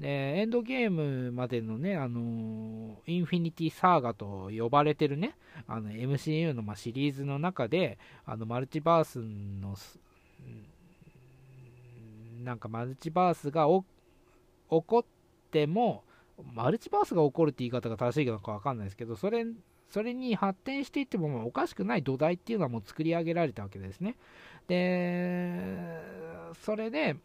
[0.00, 5.36] で、エンドゲームまでのね、あのインフィニティサーガと呼ばれてるね、
[5.68, 9.76] あの MCU のまシリーズの中で、あのマルチバースの、
[12.42, 13.82] なんかマルチバースが起
[14.68, 15.04] こっ
[15.50, 16.02] ても、
[16.54, 19.44] マルチバースが起こるって言い方が正しいのか分かんないですけど、それ
[19.90, 24.16] それに発展していってもおかしくない土台っていうのはもう作り上げられたわけですね。
[24.66, 26.00] で、
[26.64, 27.16] それで、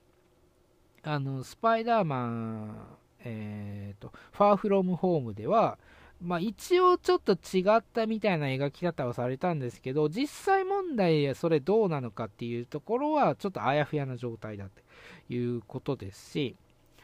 [1.08, 5.78] あのスパイダーマン、えーと、ファーフロムホームでは、
[6.20, 16.56] まあ、一応ちょっと違ったみたいな描き方をされたんですけど、実際問題それどうなのかっていうところはちょっとあやふやな状態だということですし、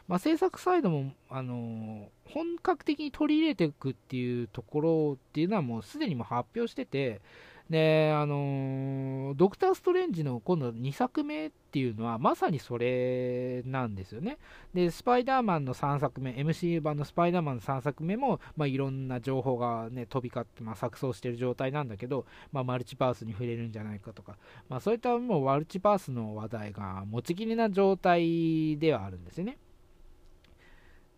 [0.07, 7.21] まあ、制作サイドも、あのー、本格的に取り入れていくっていうところっていうのはもうすでにも発表してて、
[7.71, 14.39] で、あの、ドクター・ストレンジの今度2作目っていうのはまさにそれなんですよね。
[14.73, 24.35] で、スパイダーマンの3作目、MCU 版のスパイダーマンの3作目も、まあ、いろんな情報がね、飛び交って、まあ、錯綜してる状態なんだけど、まあ、マルチバースに触れるんじゃないかとか、
[24.67, 29.57] まあ、そういったもうマルチバースの話題が持ちきりな状態ではあるんですよね。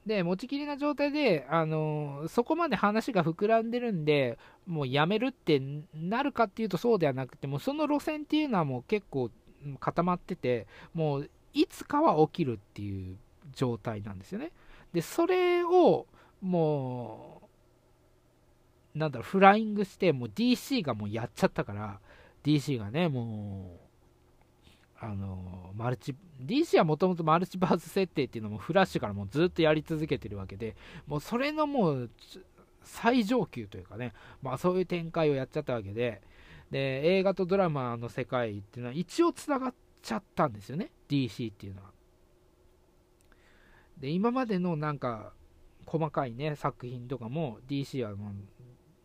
[0.05, 5.61] で、持ちきりな状態で、あのそこまで話が膨らんでるんで、もうやめるって
[5.93, 9.31] なるかっていうとそうではなくて、もうその路線っていうのはもう結構
[9.79, 13.17] 固まってて、もういつかは起きるっていう
[13.53, 14.51] 状態なんですよね。
[14.91, 16.05] で、それを
[16.41, 17.41] も
[18.95, 21.99] う、なんだろう、フライングして、もう DC がもうやっちゃったから、
[22.43, 23.82] DC がね、もう、
[25.03, 30.77] あのマルチ DC はもともとマルチバース設定っていうのもフラッシュからもうずっとやり続けてるわけで
[31.07, 32.09] もうそれのもう
[32.83, 36.21] 最上級というかね、まあ、そういう展開をやっちゃったわけで
[36.71, 41.91] で映画とドラマの世界っていうのは一応つながっちゃったんですよね DC っていうのは。
[43.97, 45.33] で今までのなんか
[45.85, 48.33] 細かいね作品とかも DC はもう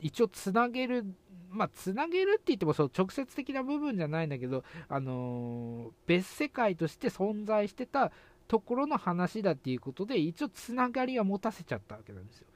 [0.00, 1.04] 一応つなげる
[1.50, 8.12] まあ、つなげるって言ってもそう直接的な部分じゃないんだけど、あのー、別世界として存在してた
[8.48, 12.46] ところの話だっていうことで、一応つながりは持たせちゃったわけなんですよ。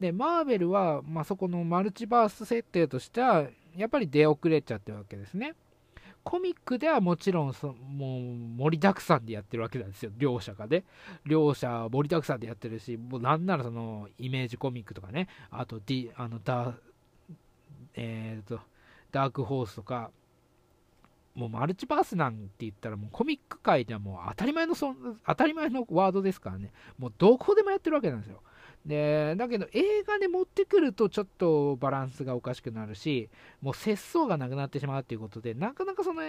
[0.00, 5.54] で、マーベルは、まあ、そこのマルチバース設定としては、やっぱり出遅れちゃってるわけですね。
[6.22, 8.22] コミックではもちろんそ、もう
[8.56, 10.84] 盛りだくさんでやってるわけなんですよ、両者がね。
[11.26, 16.74] 両者盛りだくさんでやってるし、もうなんならそのイメージコミックとかね、あと、D、あのダ
[17.94, 18.60] えーと、
[19.12, 20.10] ダークホースとか、
[21.34, 24.94] もうマルチバースなんて言ったらもうコミック界ではもう当たり前のそ
[25.26, 28.40] 当たり前のワードですからね、もうどこでもやってるわけなんですよ。
[28.86, 33.28] でだけど映画で持ってくるとちょっとバランスがおかしくなるし、
[33.60, 36.22] もう節操がなくなってしまうということで、なかなかその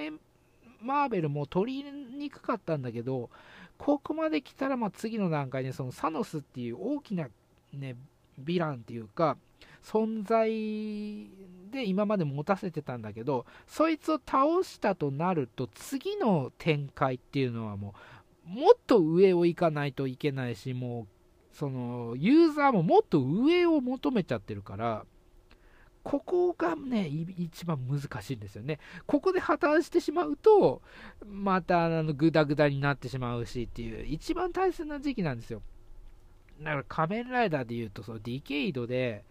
[0.82, 3.30] マーベルも取りにくかったんだけど、
[3.78, 7.28] ここまで来たらま次の段階でそのサノスっていう大きな、
[7.74, 7.96] ね、
[8.44, 9.38] ヴィランっていうか、
[9.84, 10.50] 存在
[11.72, 17.94] で今まで持たせてたんだけどそいつを倒したとなると次の展開っていうのはも
[18.48, 21.08] うもっと上を行かないといけないしも
[21.54, 25.06] うそのユーザーももっと上を求めちゃってるから
[26.06, 28.78] ここがね、一番難しいんですよね。
[29.08, 30.84] ここで破綻してしまうと、
[31.26, 35.64] またあのグダグダになってしまうしっていう、一番大切な時期なんですよ。
[36.60, 39.24] だから仮面ライダーで言うと、そのディケイドで、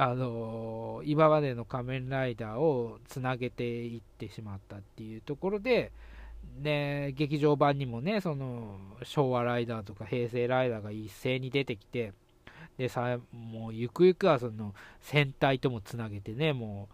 [0.00, 5.90] あの今までの仮面ライダーをつなげていってしまったっていうところで、
[6.62, 12.12] ね、劇場版にもね、その昭和ライダーとか平成ライダーが一斉に出てきて、
[12.76, 16.88] でさもうゆくゆくはその戦隊ともつなげてね、も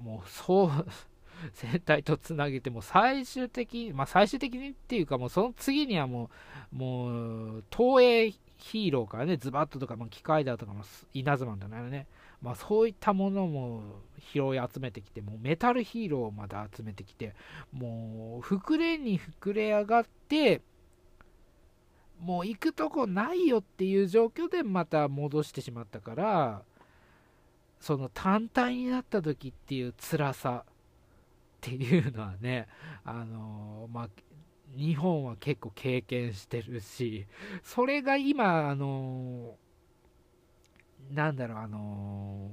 [0.00, 0.70] う、もうそう
[1.54, 6.30] 戦隊とつなげても最終的、まあ、最終的にっていうかもうその次にはも
[6.72, 10.84] う、もう東映ヒーローからね、ズバットとか、まあ、機械だとかも
[11.14, 12.06] 稲妻だね、
[12.42, 13.82] まあ、そういったものも
[14.32, 17.34] 拾い集めてきて、もうメタルヒーローまで集めてきて、
[17.72, 20.62] もう膨れに膨れ上がって、
[22.18, 26.62] もう行くとこないよっていう状況でまた戻してしまったから、
[27.80, 30.72] その単体になった時っていう辛さっ
[31.60, 32.68] ていうのはね、
[33.04, 34.08] あのまあ、
[34.76, 37.26] 日本は結構経験してるし、
[37.62, 39.56] それが今、あの
[41.10, 42.50] なんだろう、あの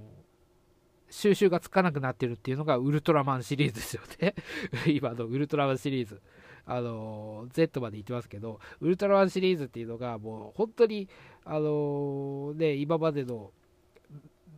[1.10, 4.36] ー、収集がつかなくなってるっていうのがウルトラマンシリーズですよね。
[4.88, 6.22] 今のウルトラマンシリーズ。
[6.70, 11.08] あの Z まで行ってますけど、ウルトラマンシリーズっていうのが、もう本当に、
[11.46, 13.52] あのね、今までの、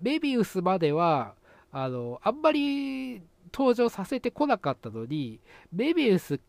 [0.01, 1.35] メビウスまでは、
[1.71, 3.21] あのあんまり
[3.53, 5.39] 登場させてこなかったのに、
[5.71, 6.39] メビウス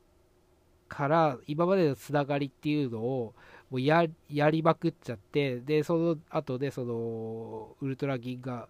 [0.88, 3.34] から今までのつながりっていうのを、
[3.70, 8.68] もうやりまくっちゃって、で、その後で、その、ウルトラ銀河、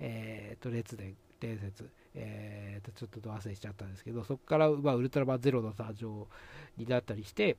[0.00, 6.26] えー、と、列伝、伝説、えー、と、ちょっと忘れしちゃったんですけど、そこから、まあ、ウルトラマンゼロの誕生
[6.76, 7.56] になったりして、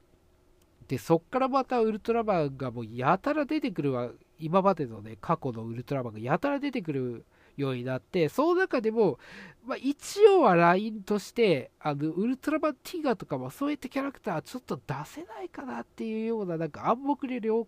[0.90, 7.26] で、そこからまたウルトラマンがもうやたら出てくるわ、今までのね、過去のウルトラマンがやたら出てくる
[7.58, 9.20] ようになって、その中でも、
[9.64, 17.66] まあ、一応はラインとして、あの、ウルトラマンティガとかもそういったキャラクターちょっと出せないかなっていうような、なんか暗黙で了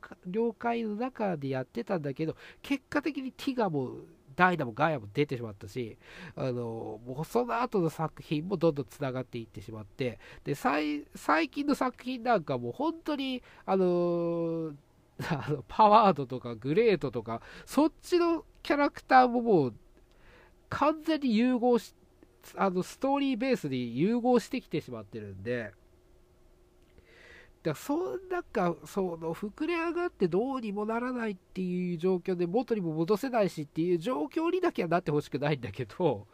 [0.54, 3.92] 解の中でやってたんだけど、結果的にティガも
[4.36, 5.98] ダイナもガイアも出てしまったし、
[6.36, 11.06] あの、もうその後の作品もどんどん繋がっていってしまって、で、最
[11.50, 14.74] 近の作品なんかも本当に、あの
[15.30, 19.74] あのパワードとかグレートとか、そっちのキャラクターももう
[20.70, 21.94] 完全に融合し、
[22.56, 25.72] あのストーリーベースに融合してきてしまってるんで、
[27.62, 36.28] だからそん中、その膨れ上がってどうにもならないっていう状況で元にも戻せないしっていう状況にだけはなってほしくないんだけど、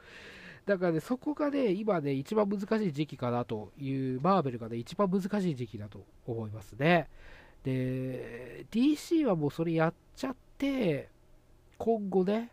[0.66, 7.10] だからね、そこがね、今ね、一番難しい時期かなという、マーベルがね、一番難しい時期だと思いますね。
[7.64, 11.10] で、DC はもうそれやっちゃって、
[11.80, 12.52] 今後ね、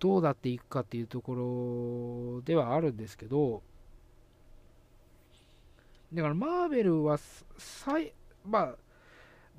[0.00, 3.62] どうなっていくかっていうところではあるんですけど、
[6.12, 8.12] だからマーベルは、い、
[8.44, 8.74] まあ、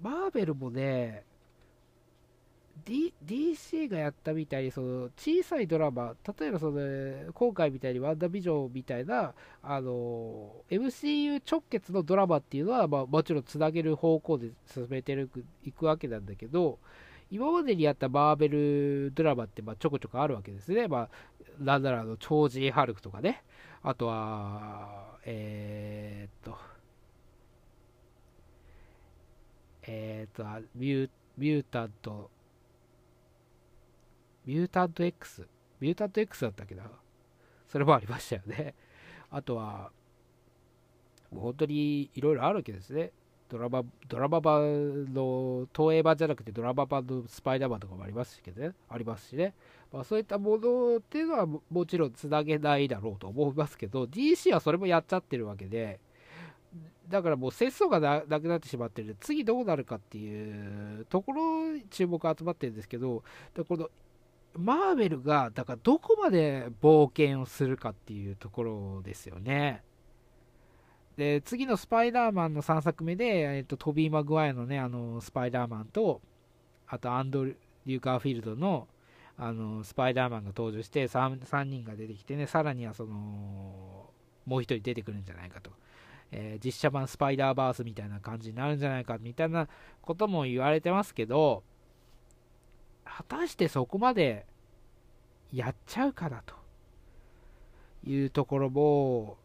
[0.02, 1.24] マーベルもね、
[2.86, 15.28] D、DC がやったみたいにその小さいドラマ、例えばその今回みたいにワンダービジョンみたいなあの MCU 直結のドラマっていうのは、まあ、もちろんつなげる方向で進めて
[15.64, 16.80] いくわけなんだけど、
[17.32, 20.88] 今までにやったマーベルドラマってまあちょこちょこあるわけですね。
[20.88, 21.10] まあ、
[21.60, 23.44] なんならあの、超人ハルクとかね。
[23.84, 26.58] あとは、えー、っと、
[29.84, 32.32] えー、っと、ミュミュータント、
[34.46, 35.48] ミュータント X？
[35.80, 36.84] ミュータント X だったっけな？
[37.68, 38.74] それもありましたよね。
[39.30, 39.92] あとは、
[41.32, 43.12] もう本当にいろいろあるわけですね。
[43.50, 49.54] ドラマ、ドラマ版の、東映版じゃなくてドラマ版のスパイダーマンとかもありますけどね、ありますしね。
[49.92, 56.00] まあ、そういったものっていうのはもちろんつなげないだろうと思いますけど、DC はそれもやっちゃってるわけで、
[57.08, 63.24] だからもう節操がなくなってしまってる、次どうなるかっていうところに注目集まってるんですけど、
[63.68, 63.90] この
[64.54, 69.84] マーベルが、だからどこまで冒険をするかっていうところですよね。
[71.20, 76.22] で、次のスパイダーマンの3作目で、えっと、トビー・マグワイアのね、あの、スパイダーマンと、
[76.88, 78.88] あと、アンドリュー・カーフィールドの、
[79.38, 83.12] あの、スパイダーマンが登場して 3, 3人が出てきてね、さらにはその、
[84.46, 85.72] もう1人出てくるんじゃないかと。
[86.32, 89.68] えー、実写版スパイダーバースみたいな感じになるんじゃないかみたいな
[90.02, 91.64] ことも言われてますけど、
[93.04, 94.46] 果たしてそこまで
[95.52, 96.56] やっちゃうかなと
[98.06, 99.38] いうところも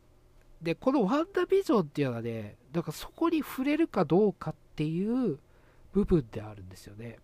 [0.64, 5.38] で、このワンダビジョンっていうのはね、だからそこに触れるかどうかっていう
[5.92, 7.18] 部分であるんですよね。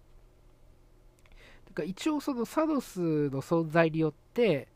[1.67, 4.69] だから一応そのサノスの存在によって、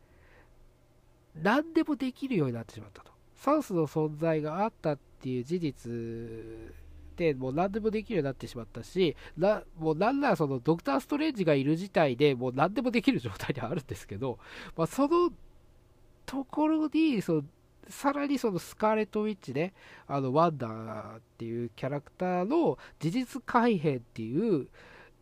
[1.41, 3.11] 何でもできるようになってしまったと。
[3.35, 5.91] サノスの存在があったっていう事実
[7.15, 14.39] でもう何でもできるようになってしまったし、なもうなんならそのドクター・ストレンジがいる事態でもう何でもできる状態ではあるんですけど、
[14.75, 15.31] まあ、その
[16.25, 17.43] ところにその
[17.89, 19.73] さらにそのスカーレット・ウィッチね、
[20.07, 24.67] あのワンダーっていうキャラクターの事実改変っていう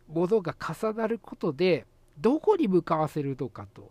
[0.08, 1.86] ものが重なることで、
[2.18, 3.90] どこに向かわせるのかと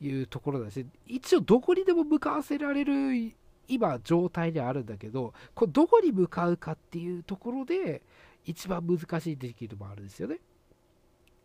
[0.00, 3.32] いうところだし、一応どこにでも向かわせられる
[3.66, 8.02] 今状態であるんだけど、これどこに向かうかっていうところで
[8.44, 10.38] 一番難しい時期でもあるんですよね。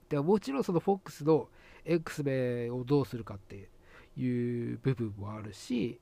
[0.09, 1.47] でもちろんそのフォックスの
[1.85, 3.69] X メンをどうするかって
[4.17, 5.99] いう部分もあるし、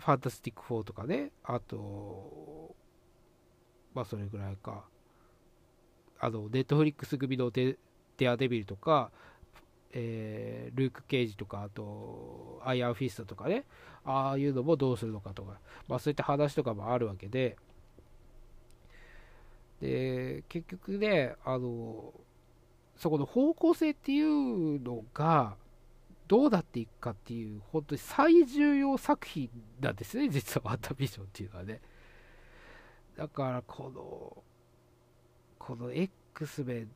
[0.00, 2.74] ファンタスティック4とかね、あと、
[3.94, 4.84] まあそれぐらいか。
[6.18, 7.78] あの、ネットフリックス組のデ
[8.16, 9.10] デアデビルとか、
[9.92, 13.64] えー、ルーク・ケイジとか、あと、アイアンフィストとかね、
[14.04, 17.56] ああいうのもどうするのかとか、まあそういった話とかもあるわけで、
[19.80, 22.12] で、結局ね、あの、
[22.96, 25.56] そこの方向性っていうのが、
[26.30, 29.50] どうなっていくかっていう、本当に最重要作品
[29.80, 31.80] なんですね、 実はワンダービジョンっていうのはね。
[33.16, 34.44] だからこの、
[35.58, 36.90] この X メン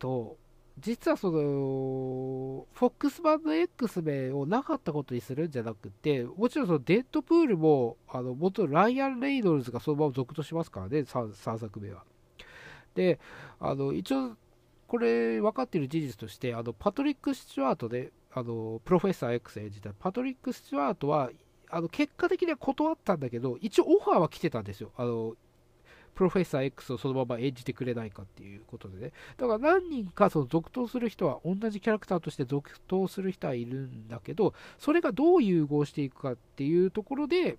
[0.00, 0.36] と、
[0.80, 1.38] 実はその、
[2.72, 12.04] フォックスバンド X メンをなかったことにするんじゃなくて、もちろんそのデッドプールも、あの、元ライアン・レイノルズがそのまま続としますからね、3, 3作目は。
[12.96, 13.20] で、
[13.60, 14.36] あの、一応、
[14.88, 21.30] これ分かっている事実として、あの、パトリック・スチュワートで、あの、プロフェッサー X 演じたパトリック・スチュワートは、
[21.68, 24.92] あの、結果的には断ったんだけど、一応オファーは来てたんですよ。
[24.96, 25.34] あの、
[26.14, 29.12] プロフェッサー X をそのまま演じてくれないかっていうことでね。
[29.36, 37.58] だから何人かその続投する人は、同じキャラクターとして続投する人はいるんだけど、それがどう融合していくかっていうところで、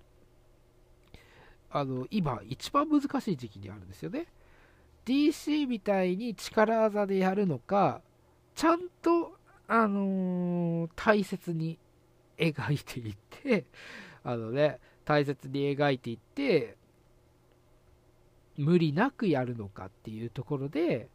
[1.70, 4.26] あの、今、一番難しい時期にあるんですよね。
[5.06, 8.02] DC みたいに力技でやるのか、
[8.54, 9.36] ちゃんと、
[9.68, 11.78] あのー、大切に
[12.38, 13.64] 描いていって、
[14.24, 16.76] あのね、大切に描いていって、
[18.56, 21.08] 無理なくやるのかっていうところで、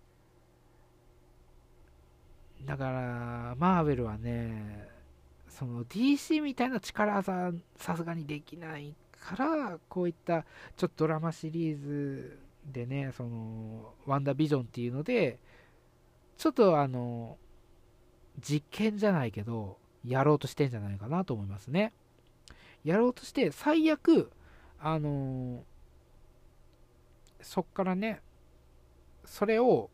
[2.66, 4.90] だから、マーベルはね、
[5.48, 10.46] その DC みたいな力技、さすがにできないから、こういった
[10.76, 15.40] ちょっとドラマシリーズでね、その、ワンダービジョンっていうので、
[16.38, 17.38] ちょっとあの、
[18.42, 21.94] 実験じゃないけど、やろうとしてんじゃないかなと思いますね。
[22.84, 24.32] やろうとして、最悪、
[24.80, 25.64] あの
[27.42, 28.22] そっからね、
[29.26, 29.90] それを、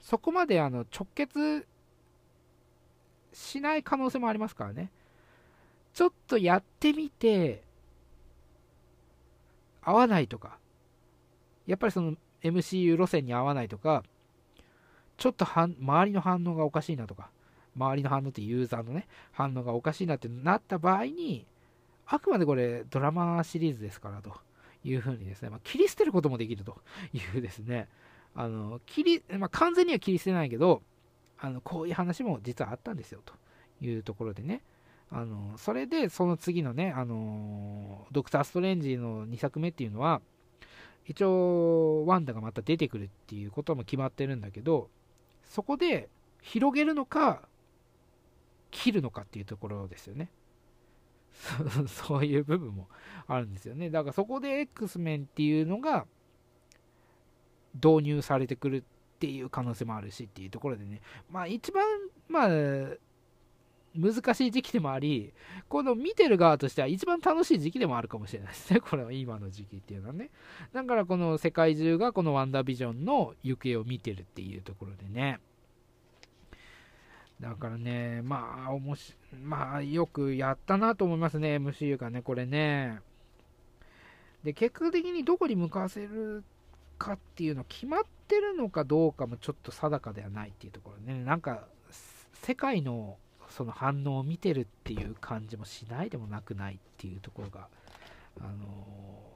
[0.00, 1.66] そこまであの直結
[3.32, 4.90] しない可能性もありますからね。
[5.92, 7.62] ちょっとやってみて、
[9.82, 10.58] 合わないとか、
[11.66, 14.04] やっぱりその MCU 路線に合わないとか、
[15.16, 17.30] ちょっと周りの反応がおかしいなとか、
[17.76, 21.46] 周りの反応ってユーザーのね、反応がおかしいなってなった場合に、
[22.06, 24.32] あくまでこれドラマシリーズですからと
[24.84, 26.76] いうふうにですね、まあ、切り捨てることもできると
[27.12, 27.88] いうですね、
[28.34, 30.82] あの切りまあ、完全には切り捨てないけど、
[31.38, 33.34] あのこういう話も実はあったんですよと
[33.84, 34.62] いうところでね、
[35.10, 40.20] あのそれでその次のね、あのドクター・ストレンジの2作目っていうのは、
[41.10, 44.88] 一応ワンダがまた出てくるっていうことも決まってるんだけど
[45.44, 46.08] そこで
[46.40, 47.42] 広げるのか
[48.70, 50.30] 切るのかっていうところですよね
[51.86, 52.88] そういう部分も
[53.26, 56.06] あるんですよねだからそこで X メンっていうのが
[57.74, 58.82] 導入されてくるっ
[59.18, 61.00] ていう可能性もあるしっていうところでね
[61.30, 61.84] まあ一番
[62.28, 62.48] まあ
[63.96, 65.32] 難しい時期でもあり、
[65.68, 68.80] この見てる側としては一番楽しい時期でもあるかもしれないですね。
[68.88, 70.30] これは今の時期っていうのはね。
[70.72, 75.40] だからこの世界中がこのワンダービジョンの行方を見てるっていうところでね。
[77.40, 83.00] だからね、まあ、おもし、まあ、よくやったなと思いますね、MCU がね、これね。
[84.44, 86.44] で、結果的にどこに向かわせる
[86.98, 91.24] かっていうの決まってるのかどうかもちょっと定かではないっていうところね。
[91.24, 91.66] なんか、
[92.42, 93.16] 世界の
[93.48, 97.68] その反応を見てるっていう感じもしないでもなくないっていうところが、
[98.40, 99.29] あの、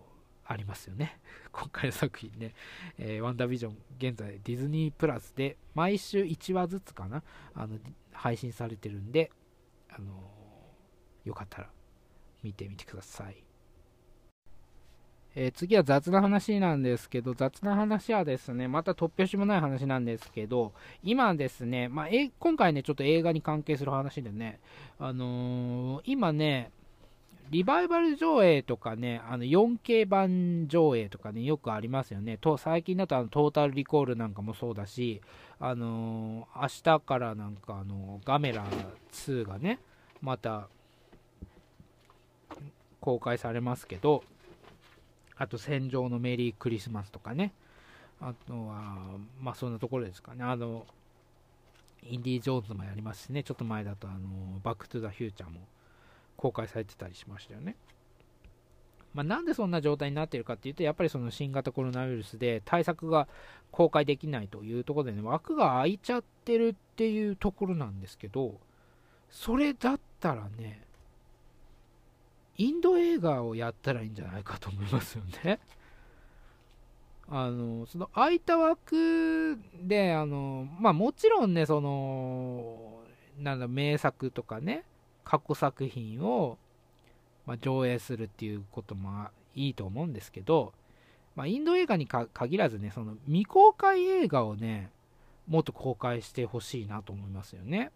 [0.46, 1.18] ありますよね。
[1.52, 2.54] 今回の作品ね、
[2.98, 7.22] えー、ワンダービジョン、現在ディズニープラスで毎週1話ずつかな、
[7.54, 7.78] あの
[8.12, 9.30] 配信されてるんで、
[9.88, 11.70] あのー、よかったら
[12.42, 13.44] 見てみてください。
[15.36, 20.72] えー、次は雑な話なんですけど、雑な話はですね、また突拍子もない話なんですけど、
[21.02, 24.60] 今ですね、まあ、え今回ね、ちょっと映画に関係する話でね、
[24.98, 26.70] あのー、今ね、
[27.50, 32.38] リバイバル上映とかね、あの 4K 版上映とかね、よくありますよね。
[32.38, 35.20] と最近だとあのトータルリコールなんかもそうだし、
[35.60, 38.66] あのー、明日からなんかあのガメラ
[39.12, 39.78] 2がね、
[40.20, 40.68] また
[43.00, 44.24] 公開されますけど、
[45.36, 47.52] あと戦場のメリークリスマスとかね。
[48.20, 50.42] あとは、まあそんなところですかね。
[50.44, 50.86] あの、
[52.02, 53.42] インディ・ジョーンズもやりますしね。
[53.42, 55.60] ちょっと前だと、あの、バック・トゥ・ザ・フューチャーも
[56.36, 57.76] 公開されてたりしましたよね。
[59.14, 63.28] まあ、なんでそんな状態になっているかっていうと、やっぱりその新型コロナウイルスで対策が
[63.70, 68.58] 公開できないというところでね、枠が空いちゃってるっていうところなんですけど、
[69.30, 70.82] それだったらね、
[72.56, 75.60] インド映画をやったらいいんじゃないかと思いますよね。
[77.28, 83.00] あの、その空いた枠で、あの、まあもちろんね、その、
[83.38, 84.84] なんだ、名作とかね、
[85.24, 86.58] 過去作品を、
[87.46, 90.72] まあ、上映するっていうこともいいと思うんですけど、
[91.36, 94.90] まあ、インド映画に限らずね、その未公開映画をね、
[95.48, 97.90] もっと公開してほしいなと思いますよね。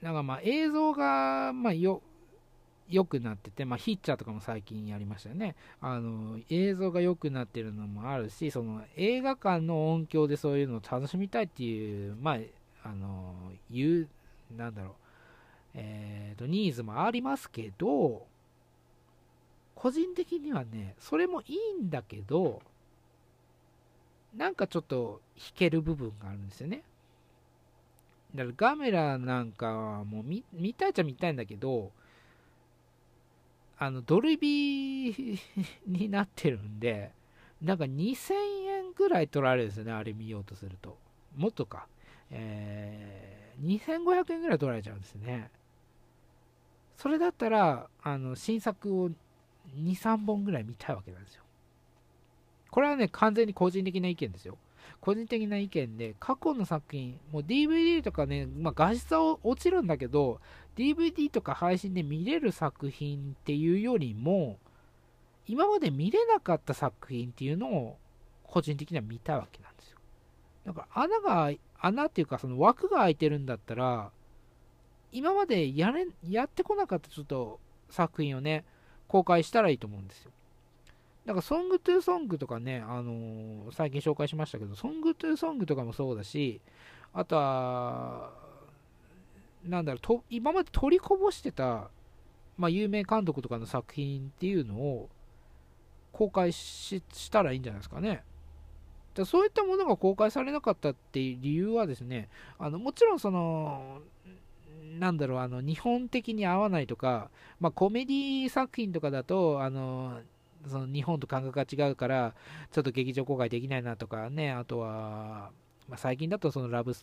[0.00, 2.02] なんかまあ映像が、まあ、よ
[2.88, 5.56] 良くなってて、まあ、ヒッチャーとかも最近やりましたよね。
[5.80, 13.34] あの映像が良くなってるのもあるし、その映画館の音響でそういうのを楽しみたいっていう、まあ、あの
[13.70, 14.08] いう、
[14.56, 14.92] なんだろう、
[15.74, 18.26] えーと、ニーズもありますけど、
[19.74, 22.62] 個人的にはね、それもいいんだけど、
[24.36, 26.82] なんかちょっと弾ける部分があるんですよね。
[28.34, 31.92] だからガメラなんかはもう見見たいっちゃ見たいんだけど、
[33.78, 35.38] あのドルビー
[35.86, 37.12] になってるんで、
[37.62, 38.34] なんか2000
[38.66, 40.98] 円ぐらい取られるんですよね、あれ見ようとすると。
[41.36, 41.86] もっとか。
[42.30, 45.50] えー、2500円ぐらい取られちゃうんですね。
[46.96, 49.14] それだったら、あの新作を2、
[49.94, 51.42] 3本ぐらい見たいわけなんですよ。
[52.70, 54.58] これはね、完全に個人的な意見ですよ。
[55.00, 60.40] 個人的な意見で、過去の作品、もう DVD とかね、まあ、画質は落ちるんだけど、
[60.76, 64.58] DVD とか配信で見れる作品っていうよりも、
[65.46, 67.98] 今まで見れなかった作品っていうのを、
[68.42, 69.97] 個人的には見たいわけなんですよ。
[70.68, 71.50] だか穴が、
[71.80, 74.10] 穴っていうかその枠が開いてるんだったら、
[75.12, 77.58] 今までやれやってこなかったちょっと
[77.90, 78.64] 作品をね、
[79.08, 80.30] 公開したらいいと思うんですよ。
[81.24, 86.60] だから、ソングトゥーソングとかね、あのー、最近紹介しましたけど、ソングトゥーソングとかもそうだし、
[87.12, 88.32] あとは、
[89.64, 91.90] なんだろう、と今まで取りこぼしてた、
[92.56, 95.08] まあ、有名監督とかの作品っていうのを
[96.12, 98.22] 公開したらいいんじゃないですかね。
[99.18, 102.28] だそういったものが公開されなかったっていう理由はですね、
[102.58, 104.00] あのもちろんその、
[104.98, 107.30] なんだろう、あの日本的に合わないとか、
[107.60, 110.20] まあ、コメディ作品とかだと、あの
[110.66, 112.34] その日本と感覚が違うから、
[112.70, 115.50] ちょっと劇場公開できないなとかね、あとは、
[115.88, 116.94] まあ、最近だとそのラブ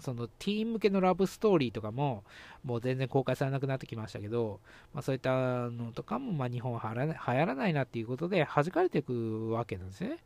[0.00, 2.24] そのティーン向けのラブストーリーとかも、
[2.64, 4.60] もう全然公開されなくなってきましたけど、
[4.92, 5.30] まあ、そういった
[5.70, 10.18] のとかも、まあ、日本は流行らないなっていうことで、弾かれていくわけなんですね。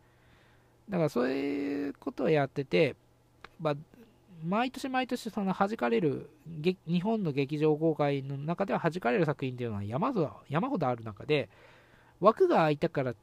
[0.89, 2.97] だからそういうことをやってて、
[3.61, 3.75] まあ、
[4.45, 6.31] 毎年毎年その弾かれる
[6.87, 11.49] 日本の劇場公開の中では弾かれる作品っていうのは山ほど山ほどある中で
[12.21, 13.15] 枠が空いたからっ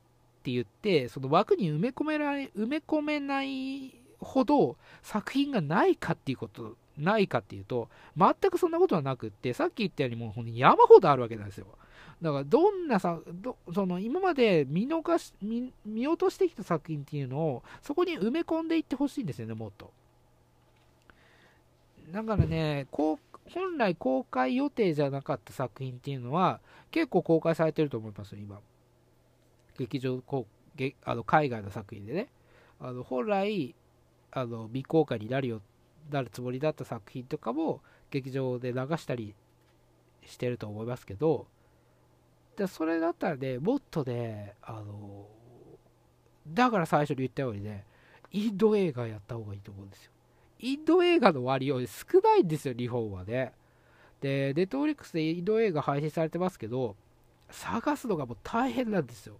[0.43, 11.67] て言って、その枠に埋め込められ、埋め込めないほど作品がないかっていうこと、ないかっていうと、全くそんなことはなくって、さっき言ったようにもう山ほどあるわけなんですよ。
[12.21, 19.91] だからどんなさど、その今まで見逃し見、見落としてきた作品っていうのを、そこに埋め込んでいってほしいんですよね、もっと。
[22.11, 23.19] だからね、こう
[23.53, 26.59] 本来公開予定じゃなかった作品っていうのは、
[26.91, 28.61] 結構公開されてると思いますよ、今。
[29.77, 32.29] 劇場こうあの海外の作品でね
[32.79, 33.75] あの本来
[34.31, 35.61] あの未公開になるよ
[36.09, 39.35] なるつもりだった作品とかも劇場で流したり
[40.25, 41.47] してると思いますけど
[42.55, 45.27] でそれだったらねもっとねあの
[46.47, 47.85] だから最初に言ったようにね
[48.31, 50.11] インド映画やった方がいいと思うんですよ。
[50.59, 53.53] インド映画の割合少ないんですよ日本はね。
[54.21, 56.95] でネットフリックスでインド映画配信されてますけど
[57.49, 59.35] 探すのがもう大変なんですよ。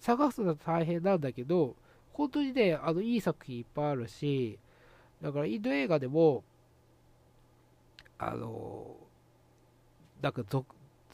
[0.00, 1.76] 探すのは大変なんだけど、
[2.12, 4.58] 本当にね、あのいい作品いっぱいあるし、
[5.20, 6.44] だからインド映画でも、
[8.18, 8.96] あの、
[10.22, 10.66] なんか続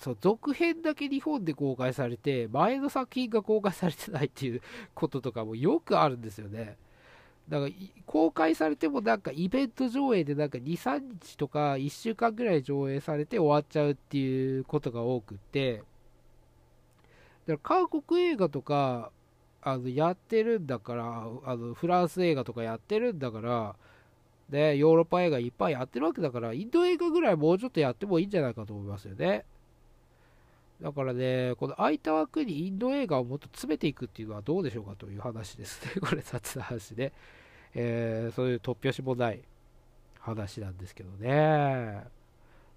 [0.05, 4.61] そう続編だけ日本で公開されて、前の作品が公開されてないっていう
[4.95, 6.77] こととかもよくあるんですよね。
[7.49, 7.73] だから
[8.05, 15.79] 公開されてもなんかイベント上映でなんか2、3日とか1週間ぐらい上映されて終わっちゃうっていうことが多くって、
[17.47, 19.11] だから韓国映画とか
[19.63, 23.77] あのやってるんだからあのフランス映画とかやってるんだから
[24.51, 29.47] でヨーロッパ映画いっぱいやってるわけだからインド映画ぐらいもうちょっとやってもいいんじゃないかと思いますよね
[30.81, 36.01] だからねこの空いた枠にインド映画をもっと詰めていくっていうのはどうでしょうかという話ですね。
[36.03, 37.13] これ雑な話で、
[37.75, 39.43] えー、そういう突拍子もない
[40.19, 42.05] 話なんですけどね。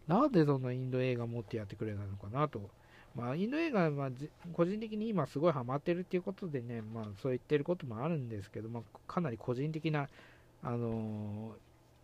[0.08, 2.70] なんでそんなインド映画持ってやってくれないのかなと。
[3.18, 4.10] まあ、インド映画は、まあ、
[4.54, 10.08] 個人的に今すごいハマってるっていうことでね、まあ、そう言ってることもあるんですけど、まあ、かなり個人的な、
[10.62, 11.56] あの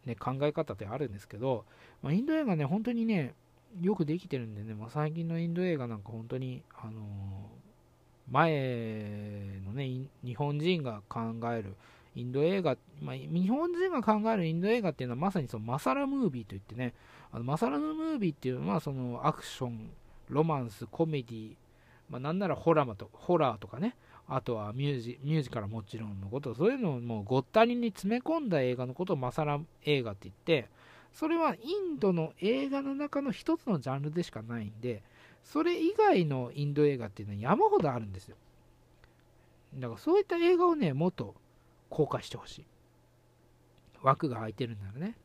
[0.06, 1.66] ー、ね、考え方ってあるんですけど、
[2.02, 3.36] まあ、インド映画ね、本当にね、
[3.82, 6.94] よくできてるんでね、まあ、最近のインド映画なんか本当に、あのー、
[8.30, 11.22] 前のね、日本人が考
[11.52, 11.76] える
[12.16, 16.94] インド映画、まあ、日本人が考えるインド映画っていうのはまさにそのマサラムービーといってね、
[17.32, 19.90] あのマサラムービーっていうのはそのアクション、
[20.30, 21.56] ロマンス、コメディ、
[22.10, 23.96] まあ、なんならホラーとホラーとかね、
[24.28, 30.70] あとはミュージミュージカルもちろんのこと、そういうのをもうごったりに詰め込んだ映画のことをマサラ映画って言って、
[31.14, 31.58] それはイ
[31.94, 35.04] ンドの映画の中の一つのジャンルでしかないんで
[35.44, 38.36] それ以外のインド映画っていうのは山ほどあるんですよ。
[39.76, 41.36] だからそういった映画をねもっと
[41.90, 42.66] 公開してほしい。
[44.02, 45.16] 枠が空いてるんならね。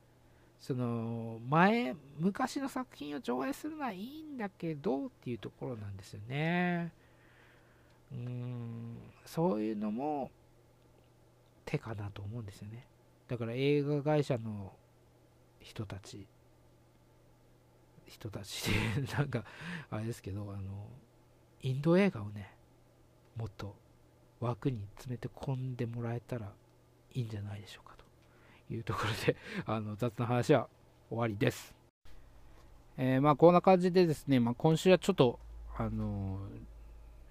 [0.61, 6.93] その前昔の作品を上映するのはいいんだけどっていうところなんですよね。
[8.13, 10.31] うーんそういうのも
[11.65, 12.85] 手かなと思うんですよね。
[13.29, 14.73] だから映画会社の
[15.61, 16.27] 人たち
[18.07, 19.45] 人たちで なんか
[19.91, 20.89] あれですけどあの
[21.61, 22.55] インド映画をね
[23.37, 23.77] もっと
[24.41, 26.53] 枠に詰めて込んでもらえたら
[27.13, 29.37] いいんじゃないでしょうかというところで
[29.67, 30.69] あの雑な話は
[31.09, 31.75] 終わりです。
[32.97, 35.39] えー、まあこんな感じでですね、まあ、今週はちょっと
[35.77, 36.41] あの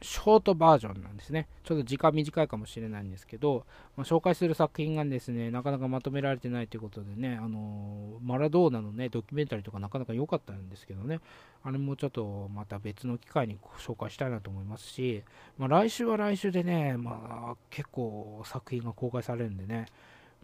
[0.02, 1.48] ショートバージョンなんですね。
[1.64, 3.66] ちょっと時間短いかもしれないんですけど、
[3.96, 11.20] まあ、紹介する作品がですね、なかなかまとめられてないということでね、あのマラドーナのね、ドキュメンタリーとかなかなか良かったんですけどね、
[11.64, 15.24] あれもちょっとまた別の機会に紹介したいなと思いますし、
[15.58, 19.88] まあ、来週は来週でね、まあ、結構作品が公開されるんでね、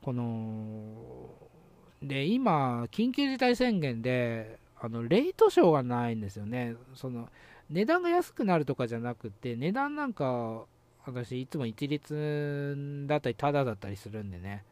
[0.01, 1.30] この、
[2.01, 6.75] で、今、緊急事態宣言で、あのレイトショーがないんですよね。
[6.93, 7.30] その
[7.74, 10.66] 値段が安くなるとかじゃなくて、値段なんか、
[11.06, 14.64] 私、いつも一律だったり、タダだったりするんでね、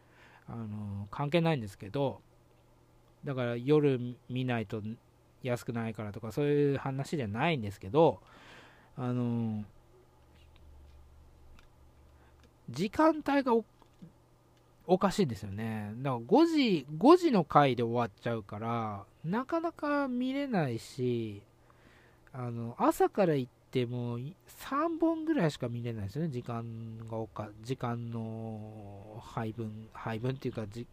[0.47, 2.21] あの関係ないんですけど、
[3.25, 3.99] だから夜
[4.29, 4.83] 見ないと
[5.41, 8.21] 安くないからとか、そういう話じゃないんですけど、
[8.95, 9.65] あの
[12.69, 13.53] 時間帯が
[14.85, 15.91] おかしいんですよね。
[15.97, 21.41] だから5時、5時の回で終わっちゃうから、なかなか見れないし、
[22.33, 24.33] あの朝から行っても3
[24.99, 26.63] 本ぐらいしか見れないですよね、時間
[27.09, 30.87] がおか時間の配分、配分っていうかじ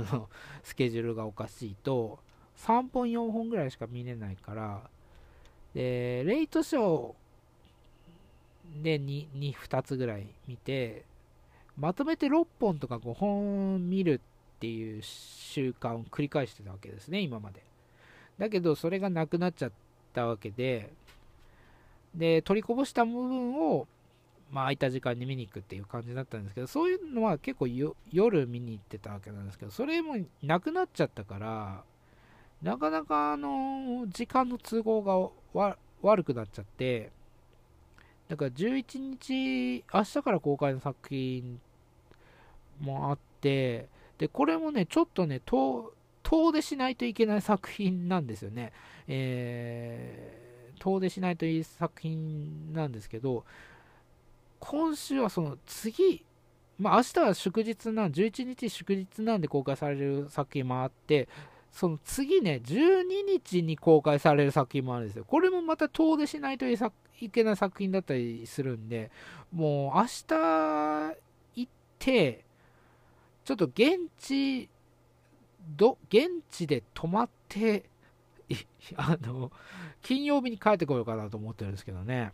[0.62, 2.18] スケジュールがおかしいと、
[2.56, 4.90] 3本、4本ぐらいしか見れないから、
[5.74, 11.04] で、レイトショーで 2, 2, 2つぐらい見て、
[11.76, 14.20] まとめて6本とか5本見る
[14.56, 17.62] っていう習慣を繰り返してたわけですね、今まで。
[18.38, 19.81] だけど、それがなくなっちゃって、
[20.12, 20.92] ったわけで、
[22.14, 23.88] で、取りこぼした部分を、
[24.50, 31.84] まあ、空いた時間に見に行くっていう感じだったんですけど、そういうのは結構夜見に行ってたわけなんですけど、それもなくなっちゃったから、
[32.60, 37.10] なかなかあの時間の都合が悪くなっちゃって、
[38.28, 41.58] だから11日、明日から公開の作品
[42.78, 45.92] もあって、で、これもね、ちょっとね、遠
[46.32, 48.72] 遠出しないといけない作品なんですよね。
[49.06, 53.44] えー、遠出しないといい作品なんですけど、
[54.58, 56.24] 今週はその次、
[56.78, 61.28] まあ明日は祝日なん、11日祝日なんで公開される作品もあって、
[61.70, 65.26] その次ね、12日に公開される作品もあるんですよ。
[65.26, 66.78] これもまた遠出しないとい
[67.30, 69.10] けない作品だったりするんで、
[69.52, 70.34] もう明日
[71.56, 72.44] 行って、
[73.44, 74.70] ちょっと現地
[75.76, 77.84] ど現地で泊まって
[78.96, 79.50] あの
[80.02, 82.32] 金曜日に帰ってこようかなと思ってるんですけどね。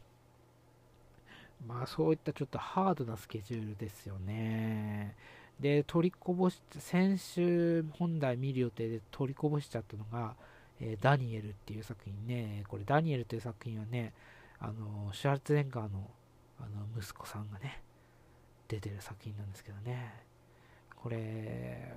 [1.66, 5.16] まあそういったちょっとハードなスケジュールですよね。
[5.60, 10.36] で取りこぼし先週本来見る予定で取りこぼしちゃったのが、
[10.80, 12.64] えー、ダニエルっていう作品ね。
[12.68, 14.12] これダニエルという作品はね
[14.60, 16.10] あのシュワルツェネッガーの
[16.60, 17.82] あの息子さんがね
[18.66, 20.24] 出てる作品なんですけどね。
[20.96, 21.94] これ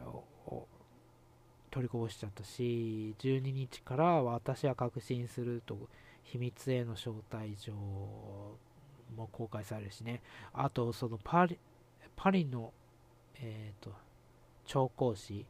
[1.72, 5.77] 取りこぼしちゃったし、12日から私は確信すると、
[6.23, 10.22] 秘密への招待状も公開されるしね、
[10.53, 11.57] あと、そのパリ
[12.15, 12.72] パリの、
[13.41, 13.91] えーと、
[14.65, 15.45] 調香師、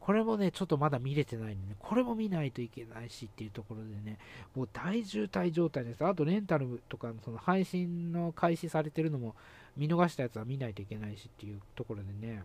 [0.00, 4.18] これもね、ちょっとまだ見れてないんでね、これも見ないといけないしっていうところでね、
[4.54, 6.04] もう大渋滞状態です。
[6.04, 9.34] あと、レンタルとかの、その配信の開始されてるのも
[9.76, 12.42] 見逃したやつは見ないといけないしっていうところでね、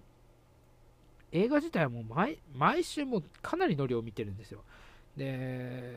[1.31, 4.61] 映画自体はもう毎毎週もかなりの量見てるんですよ。
[5.18, 5.95] で、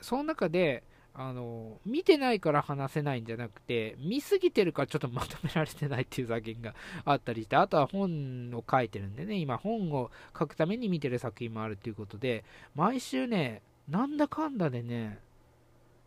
[0.00, 0.82] その中で、
[1.14, 6.74] あの、見てないから話せないんじゃなくて、見すぎてるからちょっとまとめられてないっていう作品が
[7.06, 12.44] あったりして、あとは本を書いてるんでね、今本を書くために見てる作品もあるっていうことで、
[12.74, 15.18] 毎週ね、なんだかんだでね、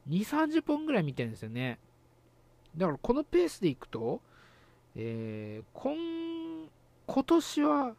[0.09, 1.79] 2、30本ぐらい見てるんですよね。
[2.77, 4.21] だからこのペースでいくと、
[4.95, 6.69] えー、今、
[7.07, 7.95] 今年は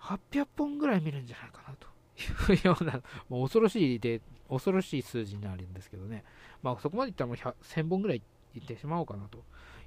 [0.00, 6.24] 800本ぐらい見るんじゃないかなというような、もう恐ろしいで、恐ろしい数字になるんですけどね。
[6.62, 8.22] まあそこまでいったらもう1000本ぐらい
[8.54, 9.42] いってしまおうかなと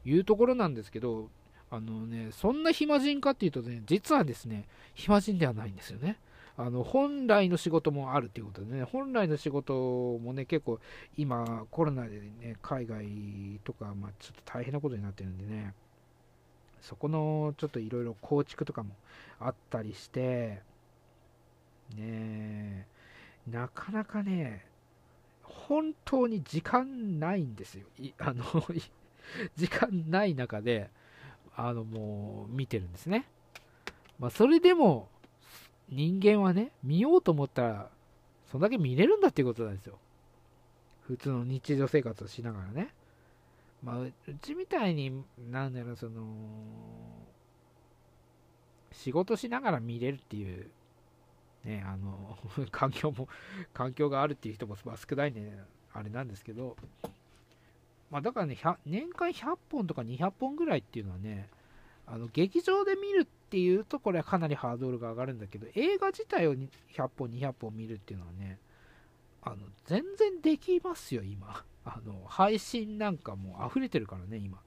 [0.05, 1.29] いうところなんですけど、
[1.71, 6.17] あのね、そんな暇人かっていうとね、実はですね、暇人ではないんですよね。
[6.57, 9.73] あの本来の仕事もあるっていうことでね、本来の仕事
[10.19, 10.79] もね、結構
[11.15, 15.73] 今、コロナでね、海外とか、まあ、ちょっと大変なことになってるんでね、
[16.81, 18.95] そこのちょっといろいろ構築とかも
[19.39, 20.61] あったりして、
[21.95, 22.87] ね
[23.47, 24.65] なかなかね、
[25.43, 27.85] 本当に時間ないんですよ。
[28.19, 28.43] あの
[29.55, 30.89] 時間ない中で、
[31.55, 33.25] あの、もう見てるんですね。
[34.19, 35.09] まあ、それでも、
[35.89, 37.89] 人間はね、見ようと思ったら、
[38.51, 39.97] そんだけ見れるんだっていうことなんですよ。
[41.01, 42.93] 普通の日常生活をしながらね。
[43.83, 46.23] まあ、うちみたいに、なんだろう、その、
[48.91, 50.69] 仕事しながら見れるっていう、
[51.63, 52.37] ね、あの、
[52.71, 53.27] 環境も、
[53.73, 56.75] 環境があるっていう人も少ない、ね、あれなんですけど、
[58.11, 61.49] まあ、だからね、年間100本とか200本ぐらいっていうのはね、
[62.05, 66.67] あの劇場で見るっていうと、これはかなりハードルが上がるんだけど、映画自体を100
[67.15, 68.59] 本、200本見るっていうのはね、
[69.41, 71.63] あの全然できますよ、今。
[71.85, 74.59] あの配信なんかもう溢れてるからね、今。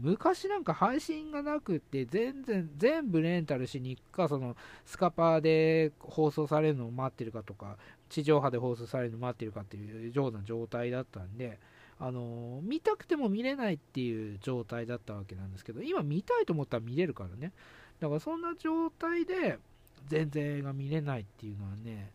[0.00, 4.56] 昔なんか配信がなくて、全然、全部レンタルしに行くか、その
[4.86, 7.76] スカパーで放送されるのを待ってるかとか、
[8.08, 11.58] 地上波で放送されるのを待ってるかっていうような状態だったんで、
[12.00, 17.52] あの見たくても見れないっていう状態だったわけなんですけど、今見たいと思ったら見れるからね。
[17.98, 19.58] だからそんな状態で
[20.06, 22.12] 全然映画見れないっていうのはね、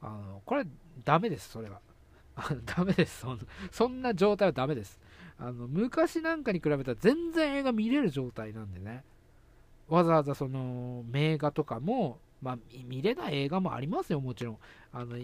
[0.00, 0.64] あのこれ
[1.04, 1.80] ダメです、それは。
[2.64, 3.38] ダメですそん。
[3.70, 5.00] そんな状態はダメです。
[5.38, 9.04] あの昔なんかに比べたら全然映画見れる状態なんでね。
[9.88, 14.58] わざわざその名画とかも、まあ、見れない映画もありますよ、もちろん。
[14.92, 15.16] あの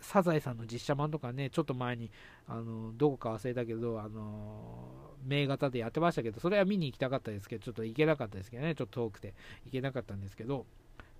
[0.00, 2.10] サザエさんの実写版とかね、ちょっと前に、
[2.48, 9.34] あのどこか忘れたけど、あの名型でやってましたけど、それは見に行きたかったですけど、ちょっと行けなかったですけどね、ちょっと遠くて
[9.64, 10.66] 行けなかったんですけど、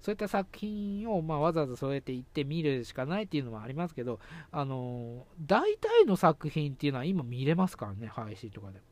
[0.03, 4.19] そういった作品を、まあ、わざわざそうやって行って見るしかないっていうのもありますけど、
[4.51, 8.85] あの大体の作品っていうのは今見れますからね、配信とかでも。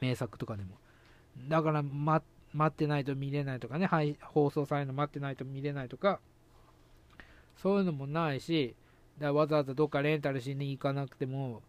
[0.00, 0.78] 名作とかでも。
[1.48, 2.22] だから、ま、
[2.52, 6.20] 待ってないと見れないとかね、はい放送されるの待ってないと見れないとか、
[7.56, 8.76] そういうのもないし、
[9.18, 11.62] だわざわざどっかレンタルしに行かなくても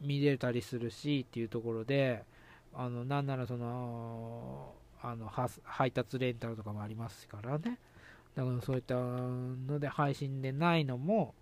[0.00, 2.24] 見れたりするしっていうところで、
[2.74, 5.30] あのなんならそのあの
[5.64, 7.78] 配達レンタルとかもありますからね。
[8.38, 11.34] だからそういったので配信でないのも、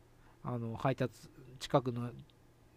[0.43, 1.29] あの配達、
[1.59, 2.09] 近くの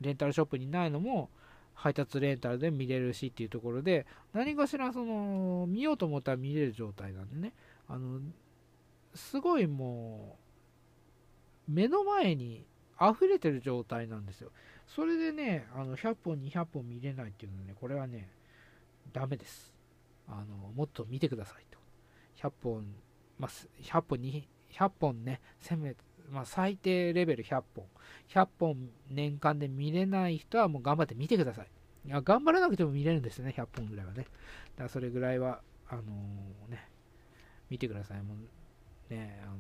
[0.02, 1.30] レンタルショップにないのも、
[1.74, 7.54] 配達レンタルで見れるしっていうところで、何かしらその見ようと思ったら見れる状態なんでね、
[7.88, 8.20] あの
[9.16, 10.38] すごいも
[11.70, 12.66] う、目の前に
[13.02, 14.52] 溢れてる状態なんですよ。
[14.86, 18.30] それでね、あの100本、200本見れないっていうのはね、これはね、
[19.14, 19.74] ダメです。
[20.28, 21.80] あのもっと見てくださいと。
[22.46, 22.86] 100本、
[23.40, 23.52] まあ、
[23.82, 24.20] 100本、
[24.72, 25.96] 100本ね、せめ
[26.30, 27.86] まあ、最低レベル100本。
[28.30, 31.68] 100本年間で見れない人はもう頑張って見てください。
[32.06, 34.24] いや頑張らなくても見れるんですね、100本ぐらいはね。
[34.24, 34.30] だ
[34.78, 36.90] からそれぐらいは、あのー、ね、
[37.70, 38.22] 見てください。
[38.22, 39.58] もうね、あのー、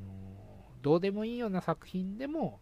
[0.83, 2.59] どうでもいいような作品でも、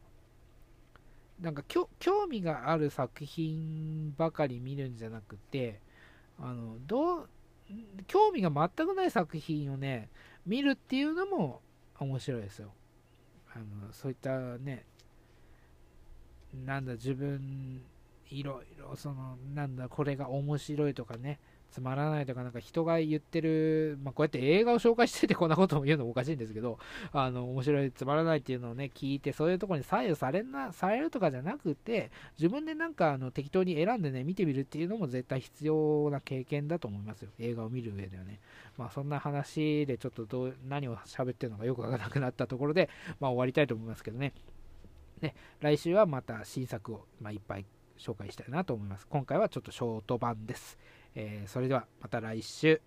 [1.39, 1.88] なんか興
[2.27, 5.81] 味がある作品ばかり見るんじゃなくて、
[6.39, 7.30] あのどう
[8.07, 10.10] 興味が全くない作品をね、
[10.48, 11.61] 見るっていうのも
[11.99, 12.72] 面白いですよ。
[13.53, 14.86] あのそういったね、
[16.53, 17.82] なんだ、自分、
[18.30, 21.40] いろいろ、その、なんだ、これが面白いとかね、
[21.72, 26.80] つまらないとか、なんか人が言ってる、まあ、こうやって映画を紹介しててこんなことも言うのもおかしいんですけど、
[27.11, 37.30] あの、面白い、つまらないっていうのをね、聞いて、そういうところに左右されな、されるとかじゃなくて、自分でなんかあの適当に選んでね、見てみるっていうのも絶対必要な経験だと思いますよ。
[37.39, 38.39] 映画を見る上ではね。
[38.77, 42.89] まあ、そんな話でちょっとどう、何を喋ってるのかよくわからなくなったところで、
[43.19, 44.34] まあ、終わりたいと思いますけどね。
[45.22, 47.65] ね、来週はまた新作を、まあ、いっぱい
[47.98, 49.07] 紹介したいなと思います。
[49.07, 50.77] 今回はちょっとショート版です。
[51.19, 52.80] えー、それではまた来週。